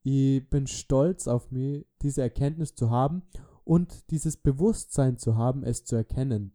Ich 0.03 0.49
bin 0.49 0.67
stolz 0.67 1.29
auf 1.29 1.51
mich, 1.51 1.87
diese 2.03 2.23
Erkenntnis 2.23 2.75
zu 2.75 2.91
haben 2.91 3.23
und 3.65 4.11
dieses 4.11 4.37
Bewusstsein 4.37 5.19
zu 5.19 5.37
haben, 5.37 5.63
es 5.63 5.85
zu 5.85 5.97
erkennen. 5.97 6.55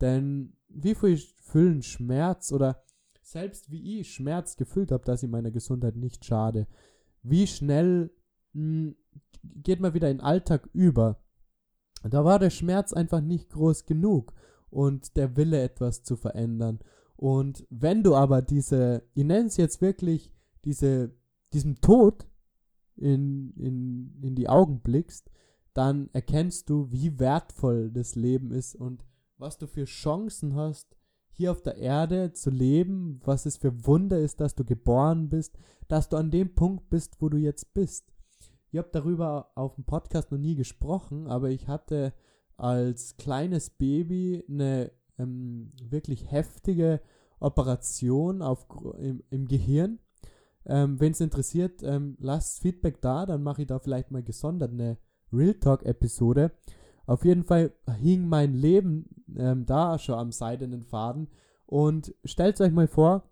Denn 0.00 0.56
wie 0.68 0.94
viel 0.94 1.16
füllen 1.16 1.82
Schmerz 1.82 2.52
oder 2.52 2.84
selbst 3.22 3.70
wie 3.70 4.00
ich 4.00 4.14
Schmerz 4.14 4.56
gefühlt 4.56 4.92
habe, 4.92 5.04
dass 5.04 5.22
ich 5.22 5.30
meiner 5.30 5.50
Gesundheit 5.50 5.96
nicht 5.96 6.24
schade, 6.24 6.66
wie 7.22 7.46
schnell 7.46 8.10
mh, 8.52 8.62
hm, 8.62 8.96
geht 9.42 9.80
man 9.80 9.94
wieder 9.94 10.10
in 10.10 10.18
den 10.18 10.24
Alltag 10.24 10.68
über. 10.72 11.20
Da 12.08 12.24
war 12.24 12.38
der 12.38 12.50
Schmerz 12.50 12.92
einfach 12.92 13.20
nicht 13.20 13.50
groß 13.50 13.86
genug 13.86 14.34
und 14.70 15.16
der 15.16 15.36
Wille 15.36 15.62
etwas 15.62 16.02
zu 16.02 16.16
verändern. 16.16 16.80
Und 17.22 17.64
wenn 17.70 18.02
du 18.02 18.16
aber 18.16 18.42
diese, 18.42 19.04
ich 19.14 19.22
nenne 19.22 19.46
es 19.46 19.56
jetzt 19.56 19.80
wirklich, 19.80 20.32
diese, 20.64 21.14
diesem 21.52 21.80
Tod 21.80 22.26
in, 22.96 23.52
in, 23.54 24.18
in 24.22 24.34
die 24.34 24.48
Augen 24.48 24.80
blickst, 24.80 25.30
dann 25.72 26.10
erkennst 26.12 26.68
du, 26.68 26.90
wie 26.90 27.20
wertvoll 27.20 27.92
das 27.92 28.16
Leben 28.16 28.50
ist 28.50 28.74
und 28.74 29.04
was 29.38 29.56
du 29.56 29.68
für 29.68 29.84
Chancen 29.84 30.56
hast, 30.56 30.96
hier 31.30 31.52
auf 31.52 31.62
der 31.62 31.76
Erde 31.76 32.32
zu 32.32 32.50
leben, 32.50 33.20
was 33.22 33.46
es 33.46 33.56
für 33.56 33.86
Wunder 33.86 34.18
ist, 34.18 34.40
dass 34.40 34.56
du 34.56 34.64
geboren 34.64 35.28
bist, 35.28 35.56
dass 35.86 36.08
du 36.08 36.16
an 36.16 36.32
dem 36.32 36.56
Punkt 36.56 36.90
bist, 36.90 37.20
wo 37.20 37.28
du 37.28 37.36
jetzt 37.36 37.72
bist. 37.72 38.12
Ich 38.72 38.78
habe 38.78 38.88
darüber 38.90 39.52
auf 39.54 39.76
dem 39.76 39.84
Podcast 39.84 40.32
noch 40.32 40.38
nie 40.38 40.56
gesprochen, 40.56 41.28
aber 41.28 41.50
ich 41.50 41.68
hatte 41.68 42.14
als 42.56 43.16
kleines 43.16 43.70
Baby 43.70 44.44
eine 44.48 44.90
ähm, 45.18 45.72
wirklich 45.82 46.30
heftige 46.30 47.00
Operation 47.40 48.42
auf, 48.42 48.66
im, 48.98 49.22
im 49.30 49.46
Gehirn. 49.46 49.98
Ähm, 50.64 51.00
Wenn 51.00 51.12
es 51.12 51.20
interessiert, 51.20 51.82
ähm, 51.82 52.16
lasst 52.20 52.62
Feedback 52.62 53.00
da, 53.00 53.26
dann 53.26 53.42
mache 53.42 53.62
ich 53.62 53.68
da 53.68 53.78
vielleicht 53.78 54.10
mal 54.10 54.22
gesondert 54.22 54.72
eine 54.72 54.98
Real 55.32 55.54
Talk-Episode. 55.54 56.52
Auf 57.06 57.24
jeden 57.24 57.42
Fall 57.42 57.72
hing 58.00 58.28
mein 58.28 58.54
Leben 58.54 59.08
ähm, 59.36 59.66
da 59.66 59.98
schon 59.98 60.14
am 60.14 60.30
seidenen 60.30 60.84
Faden. 60.84 61.28
Und 61.66 62.14
stellt 62.24 62.60
euch 62.60 62.72
mal 62.72 62.86
vor, 62.86 63.28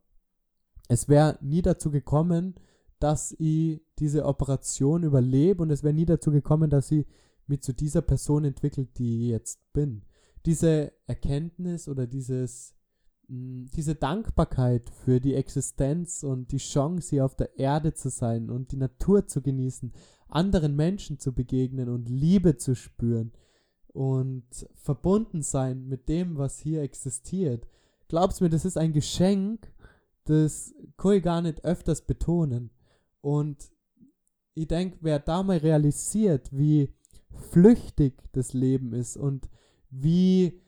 es 0.88 1.08
wäre 1.08 1.38
nie 1.40 1.62
dazu 1.62 1.90
gekommen, 1.90 2.54
dass 2.98 3.32
ich 3.38 3.80
diese 3.98 4.24
Operation 4.24 5.04
überlebe 5.04 5.62
und 5.62 5.70
es 5.70 5.84
wäre 5.84 5.94
nie 5.94 6.06
dazu 6.06 6.32
gekommen, 6.32 6.68
dass 6.68 6.90
ich 6.90 7.06
mich 7.46 7.62
zu 7.62 7.72
dieser 7.72 8.02
Person 8.02 8.44
entwickelt, 8.44 8.98
die 8.98 9.24
ich 9.24 9.30
jetzt 9.30 9.72
bin. 9.72 10.02
Diese 10.46 10.92
Erkenntnis 11.06 11.88
oder 11.88 12.06
dieses, 12.06 12.74
mh, 13.28 13.36
hm, 13.36 13.70
diese 13.74 13.94
Dankbarkeit 13.94 14.90
für 14.90 15.20
die 15.20 15.34
Existenz 15.34 16.22
und 16.22 16.52
die 16.52 16.58
Chance, 16.58 17.10
hier 17.10 17.24
auf 17.24 17.34
der 17.34 17.58
Erde 17.58 17.94
zu 17.94 18.08
sein 18.10 18.50
und 18.50 18.72
die 18.72 18.76
Natur 18.76 19.26
zu 19.26 19.42
genießen, 19.42 19.92
anderen 20.28 20.76
Menschen 20.76 21.18
zu 21.18 21.32
begegnen 21.32 21.88
und 21.88 22.08
Liebe 22.08 22.56
zu 22.56 22.74
spüren, 22.74 23.32
und 23.92 24.44
verbunden 24.74 25.42
sein 25.42 25.88
mit 25.88 26.08
dem, 26.08 26.38
was 26.38 26.58
hier 26.58 26.82
existiert. 26.82 27.66
Glaubst 28.08 28.40
mir, 28.40 28.48
das 28.48 28.64
ist 28.64 28.76
ein 28.76 28.92
Geschenk, 28.92 29.72
das 30.24 30.74
kann 30.96 31.12
ich 31.12 31.22
gar 31.22 31.42
nicht 31.42 31.64
öfters 31.64 32.02
betonen. 32.02 32.70
Und 33.20 33.70
ich 34.54 34.68
denke, 34.68 34.98
wer 35.00 35.18
da 35.18 35.42
mal 35.42 35.58
realisiert, 35.58 36.48
wie 36.52 36.92
flüchtig 37.50 38.14
das 38.32 38.52
Leben 38.52 38.92
ist 38.92 39.16
und 39.16 39.48
wie 39.90 40.60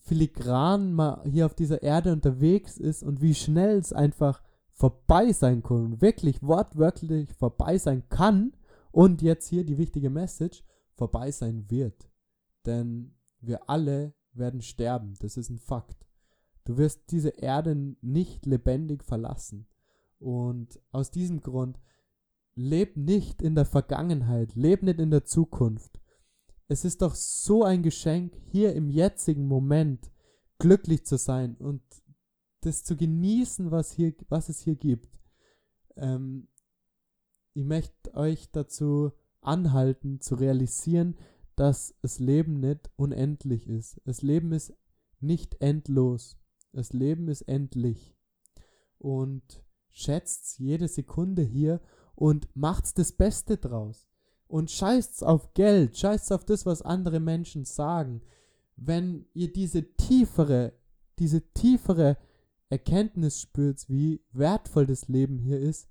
filigran 0.00 0.92
man 0.92 1.22
hier 1.24 1.46
auf 1.46 1.54
dieser 1.54 1.82
Erde 1.82 2.12
unterwegs 2.12 2.76
ist 2.76 3.02
und 3.02 3.20
wie 3.20 3.34
schnell 3.34 3.78
es 3.78 3.92
einfach 3.92 4.42
vorbei 4.72 5.32
sein 5.32 5.62
kann, 5.62 6.00
wirklich 6.00 6.42
wortwörtlich 6.42 7.32
vorbei 7.32 7.78
sein 7.78 8.08
kann 8.08 8.52
und 8.92 9.22
jetzt 9.22 9.48
hier 9.48 9.64
die 9.64 9.78
wichtige 9.78 10.10
Message, 10.10 10.62
vorbei 10.94 11.30
sein 11.30 11.70
wird. 11.70 12.10
Denn 12.66 13.14
wir 13.40 13.70
alle 13.70 14.14
werden 14.32 14.60
sterben, 14.60 15.14
das 15.20 15.36
ist 15.36 15.50
ein 15.50 15.58
Fakt. 15.58 16.06
Du 16.64 16.76
wirst 16.76 17.10
diese 17.10 17.30
Erde 17.30 17.96
nicht 18.02 18.44
lebendig 18.44 19.04
verlassen. 19.04 19.66
Und 20.18 20.80
aus 20.90 21.10
diesem 21.10 21.40
Grund, 21.40 21.78
leb 22.54 22.96
nicht 22.96 23.40
in 23.42 23.54
der 23.54 23.66
Vergangenheit, 23.66 24.54
leb 24.54 24.82
nicht 24.82 24.98
in 24.98 25.10
der 25.10 25.24
Zukunft. 25.24 26.00
Es 26.68 26.84
ist 26.84 27.02
doch 27.02 27.14
so 27.14 27.62
ein 27.62 27.82
Geschenk, 27.82 28.34
hier 28.50 28.74
im 28.74 28.90
jetzigen 28.90 29.46
Moment 29.46 30.10
glücklich 30.58 31.04
zu 31.04 31.16
sein 31.16 31.56
und 31.56 31.82
das 32.62 32.82
zu 32.82 32.96
genießen, 32.96 33.70
was, 33.70 33.92
hier, 33.92 34.14
was 34.28 34.48
es 34.48 34.60
hier 34.60 34.74
gibt. 34.74 35.16
Ähm, 35.96 36.48
ich 37.54 37.64
möchte 37.64 38.14
euch 38.14 38.50
dazu 38.50 39.12
anhalten, 39.40 40.20
zu 40.20 40.34
realisieren, 40.34 41.16
dass 41.54 41.94
das 42.02 42.18
Leben 42.18 42.60
nicht 42.60 42.90
unendlich 42.96 43.68
ist. 43.68 44.00
Das 44.04 44.22
Leben 44.22 44.52
ist 44.52 44.74
nicht 45.20 45.60
endlos. 45.60 46.36
Das 46.72 46.92
Leben 46.92 47.28
ist 47.28 47.42
endlich. 47.42 48.14
Und 48.98 49.64
schätzt 49.90 50.58
jede 50.58 50.88
Sekunde 50.88 51.42
hier 51.42 51.80
und 52.14 52.48
macht's 52.54 52.92
das 52.92 53.12
Beste 53.12 53.56
draus. 53.56 54.06
Und 54.48 54.70
scheißt's 54.70 55.22
auf 55.22 55.54
Geld, 55.54 55.96
scheißt's 55.96 56.30
auf 56.32 56.44
das, 56.44 56.66
was 56.66 56.82
andere 56.82 57.20
Menschen 57.20 57.64
sagen. 57.64 58.22
Wenn 58.76 59.26
ihr 59.34 59.52
diese 59.52 59.94
tiefere, 59.96 60.72
diese 61.18 61.40
tiefere 61.52 62.16
Erkenntnis 62.68 63.40
spürt, 63.40 63.88
wie 63.88 64.22
wertvoll 64.32 64.86
das 64.86 65.08
Leben 65.08 65.38
hier 65.38 65.58
ist, 65.58 65.88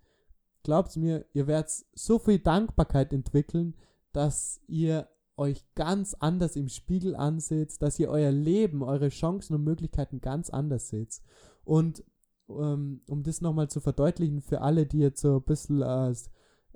glaubt 0.63 0.95
mir, 0.95 1.25
ihr 1.33 1.47
werdet 1.47 1.71
so 1.93 2.19
viel 2.19 2.39
Dankbarkeit 2.39 3.11
entwickeln, 3.11 3.75
dass 4.13 4.61
ihr 4.67 5.07
euch 5.37 5.65
ganz 5.75 6.13
anders 6.13 6.55
im 6.55 6.69
Spiegel 6.69 7.15
anseht, 7.15 7.81
dass 7.81 7.99
ihr 7.99 8.09
euer 8.09 8.31
Leben, 8.31 8.83
eure 8.83 9.09
Chancen 9.09 9.55
und 9.55 9.63
Möglichkeiten 9.63 10.21
ganz 10.21 10.49
anders 10.49 10.89
seht. 10.89 11.21
Und 11.65 12.03
ähm, 12.49 13.01
um 13.07 13.23
das 13.23 13.41
nochmal 13.41 13.69
zu 13.69 13.79
verdeutlichen 13.81 14.41
für 14.41 14.61
alle, 14.61 14.85
die 14.85 14.99
jetzt 14.99 15.21
so 15.21 15.37
ein 15.37 15.43
bisschen 15.43 15.83
als, 15.83 16.29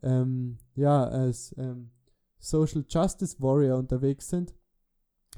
ähm, 0.03 0.57
ja, 0.75 1.05
als 1.05 1.55
ähm, 1.57 1.91
Social 2.39 2.85
Justice 2.87 3.37
Warrior 3.39 3.77
unterwegs 3.77 4.29
sind, 4.29 4.53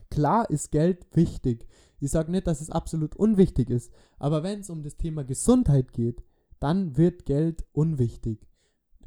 klar 0.10 0.50
ist 0.50 0.72
Geld 0.72 1.06
wichtig. 1.16 1.68
Ich 2.00 2.12
sage 2.12 2.32
nicht, 2.32 2.48
dass 2.48 2.62
es 2.62 2.70
absolut 2.70 3.16
unwichtig 3.16 3.70
ist, 3.70 3.92
aber 4.18 4.44
wenn 4.44 4.60
es 4.60 4.70
um 4.70 4.84
das 4.84 4.98
Thema 4.98 5.24
Gesundheit 5.24 5.94
geht, 5.94 6.24
dann 6.60 6.98
wird 6.98 7.26
Geld 7.26 7.66
unwichtig. 7.74 8.48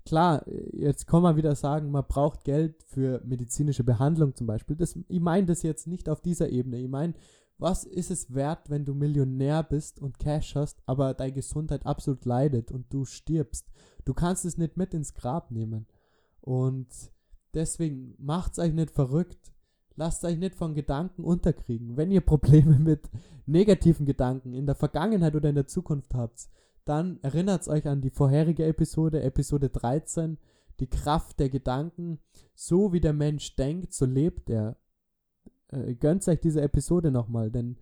Klar, 0.04 0.44
jetzt 0.72 1.06
kann 1.06 1.22
man 1.22 1.36
wieder 1.36 1.54
sagen, 1.54 1.90
man 1.90 2.04
braucht 2.06 2.44
Geld 2.44 2.82
für 2.82 3.22
medizinische 3.24 3.84
Behandlung 3.84 4.34
zum 4.34 4.46
Beispiel. 4.46 4.76
Das, 4.76 4.98
ich 5.08 5.20
meine 5.20 5.46
das 5.46 5.62
jetzt 5.62 5.86
nicht 5.86 6.10
auf 6.10 6.20
dieser 6.20 6.50
Ebene. 6.50 6.78
Ich 6.78 6.88
meine, 6.88 7.14
was 7.56 7.84
ist 7.84 8.10
es 8.10 8.34
wert, 8.34 8.68
wenn 8.68 8.84
du 8.84 8.94
Millionär 8.94 9.62
bist 9.62 10.00
und 10.00 10.18
Cash 10.18 10.56
hast, 10.56 10.82
aber 10.86 11.14
deine 11.14 11.32
Gesundheit 11.32 11.86
absolut 11.86 12.24
leidet 12.24 12.70
und 12.70 12.92
du 12.92 13.04
stirbst? 13.04 13.70
Du 14.04 14.14
kannst 14.14 14.44
es 14.44 14.58
nicht 14.58 14.76
mit 14.76 14.94
ins 14.94 15.14
Grab 15.14 15.50
nehmen. 15.50 15.86
Und 16.40 16.88
deswegen 17.54 18.14
macht's 18.18 18.58
euch 18.58 18.72
nicht 18.72 18.90
verrückt. 18.90 19.52
Lasst 19.96 20.24
euch 20.24 20.38
nicht 20.38 20.54
von 20.56 20.74
Gedanken 20.74 21.22
unterkriegen. 21.22 21.96
Wenn 21.96 22.10
ihr 22.10 22.20
Probleme 22.20 22.78
mit 22.78 23.08
negativen 23.46 24.06
Gedanken 24.06 24.52
in 24.52 24.66
der 24.66 24.74
Vergangenheit 24.74 25.34
oder 25.34 25.48
in 25.48 25.54
der 25.54 25.66
Zukunft 25.66 26.14
habt, 26.14 26.48
dann 26.84 27.18
erinnert 27.22 27.66
euch 27.68 27.86
an 27.86 28.02
die 28.02 28.10
vorherige 28.10 28.66
Episode, 28.66 29.22
Episode 29.22 29.70
13, 29.70 30.38
die 30.80 30.88
Kraft 30.88 31.40
der 31.40 31.48
Gedanken. 31.48 32.18
So 32.54 32.92
wie 32.92 33.00
der 33.00 33.12
Mensch 33.12 33.56
denkt, 33.56 33.94
so 33.94 34.04
lebt 34.04 34.50
er. 34.50 34.76
Äh, 35.68 35.94
gönnt 35.94 36.26
euch 36.28 36.40
diese 36.40 36.60
Episode 36.60 37.10
nochmal, 37.10 37.50
denn 37.50 37.78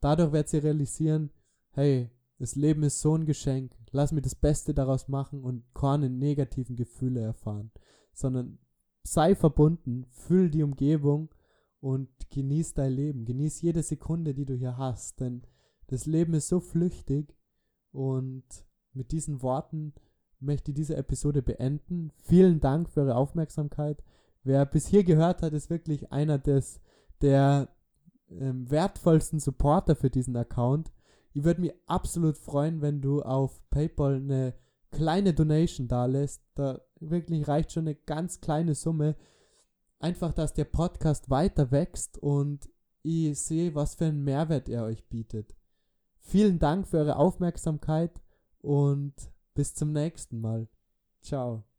dadurch 0.00 0.32
werdet 0.32 0.52
ihr 0.54 0.64
realisieren, 0.64 1.30
hey, 1.72 2.10
das 2.40 2.56
Leben 2.56 2.82
ist 2.84 3.02
so 3.02 3.14
ein 3.14 3.26
Geschenk, 3.26 3.76
lass 3.90 4.12
mir 4.12 4.22
das 4.22 4.34
Beste 4.34 4.72
daraus 4.72 5.08
machen 5.08 5.44
und 5.44 5.62
keine 5.74 6.08
negativen 6.08 6.74
Gefühle 6.74 7.20
erfahren, 7.20 7.70
sondern 8.14 8.58
sei 9.02 9.34
verbunden, 9.34 10.06
füll 10.08 10.50
die 10.50 10.62
Umgebung 10.62 11.28
und 11.80 12.08
genieß 12.30 12.72
dein 12.72 12.92
Leben, 12.92 13.26
genieß 13.26 13.60
jede 13.60 13.82
Sekunde, 13.82 14.32
die 14.32 14.46
du 14.46 14.54
hier 14.54 14.78
hast, 14.78 15.20
denn 15.20 15.42
das 15.88 16.06
Leben 16.06 16.32
ist 16.32 16.48
so 16.48 16.60
flüchtig 16.60 17.36
und 17.92 18.44
mit 18.94 19.12
diesen 19.12 19.42
Worten 19.42 19.92
möchte 20.38 20.70
ich 20.70 20.76
diese 20.76 20.96
Episode 20.96 21.42
beenden. 21.42 22.10
Vielen 22.24 22.60
Dank 22.60 22.88
für 22.88 23.02
eure 23.02 23.16
Aufmerksamkeit. 23.16 24.02
Wer 24.44 24.64
bis 24.64 24.86
hier 24.86 25.04
gehört 25.04 25.42
hat, 25.42 25.52
ist 25.52 25.68
wirklich 25.68 26.10
einer 26.10 26.38
des 26.38 26.80
der 27.20 27.68
ähm, 28.30 28.70
wertvollsten 28.70 29.40
Supporter 29.40 29.94
für 29.94 30.08
diesen 30.08 30.36
Account. 30.36 30.90
Ich 31.32 31.44
würde 31.44 31.60
mich 31.60 31.72
absolut 31.86 32.36
freuen, 32.36 32.80
wenn 32.80 33.00
du 33.00 33.22
auf 33.22 33.60
PayPal 33.70 34.16
eine 34.16 34.54
kleine 34.90 35.32
Donation 35.32 35.88
da 35.88 36.06
lässt. 36.06 36.42
Da 36.54 36.80
wirklich 36.98 37.46
reicht 37.46 37.72
schon 37.72 37.86
eine 37.86 37.94
ganz 37.94 38.40
kleine 38.40 38.74
Summe. 38.74 39.16
Einfach, 39.98 40.32
dass 40.32 40.54
der 40.54 40.64
Podcast 40.64 41.30
weiter 41.30 41.70
wächst 41.70 42.18
und 42.18 42.68
ich 43.02 43.38
sehe, 43.40 43.74
was 43.74 43.94
für 43.94 44.06
einen 44.06 44.24
Mehrwert 44.24 44.68
er 44.68 44.84
euch 44.84 45.06
bietet. 45.08 45.54
Vielen 46.20 46.58
Dank 46.58 46.86
für 46.86 46.98
eure 46.98 47.16
Aufmerksamkeit 47.16 48.20
und 48.60 49.14
bis 49.54 49.74
zum 49.74 49.92
nächsten 49.92 50.40
Mal. 50.40 50.68
Ciao. 51.22 51.69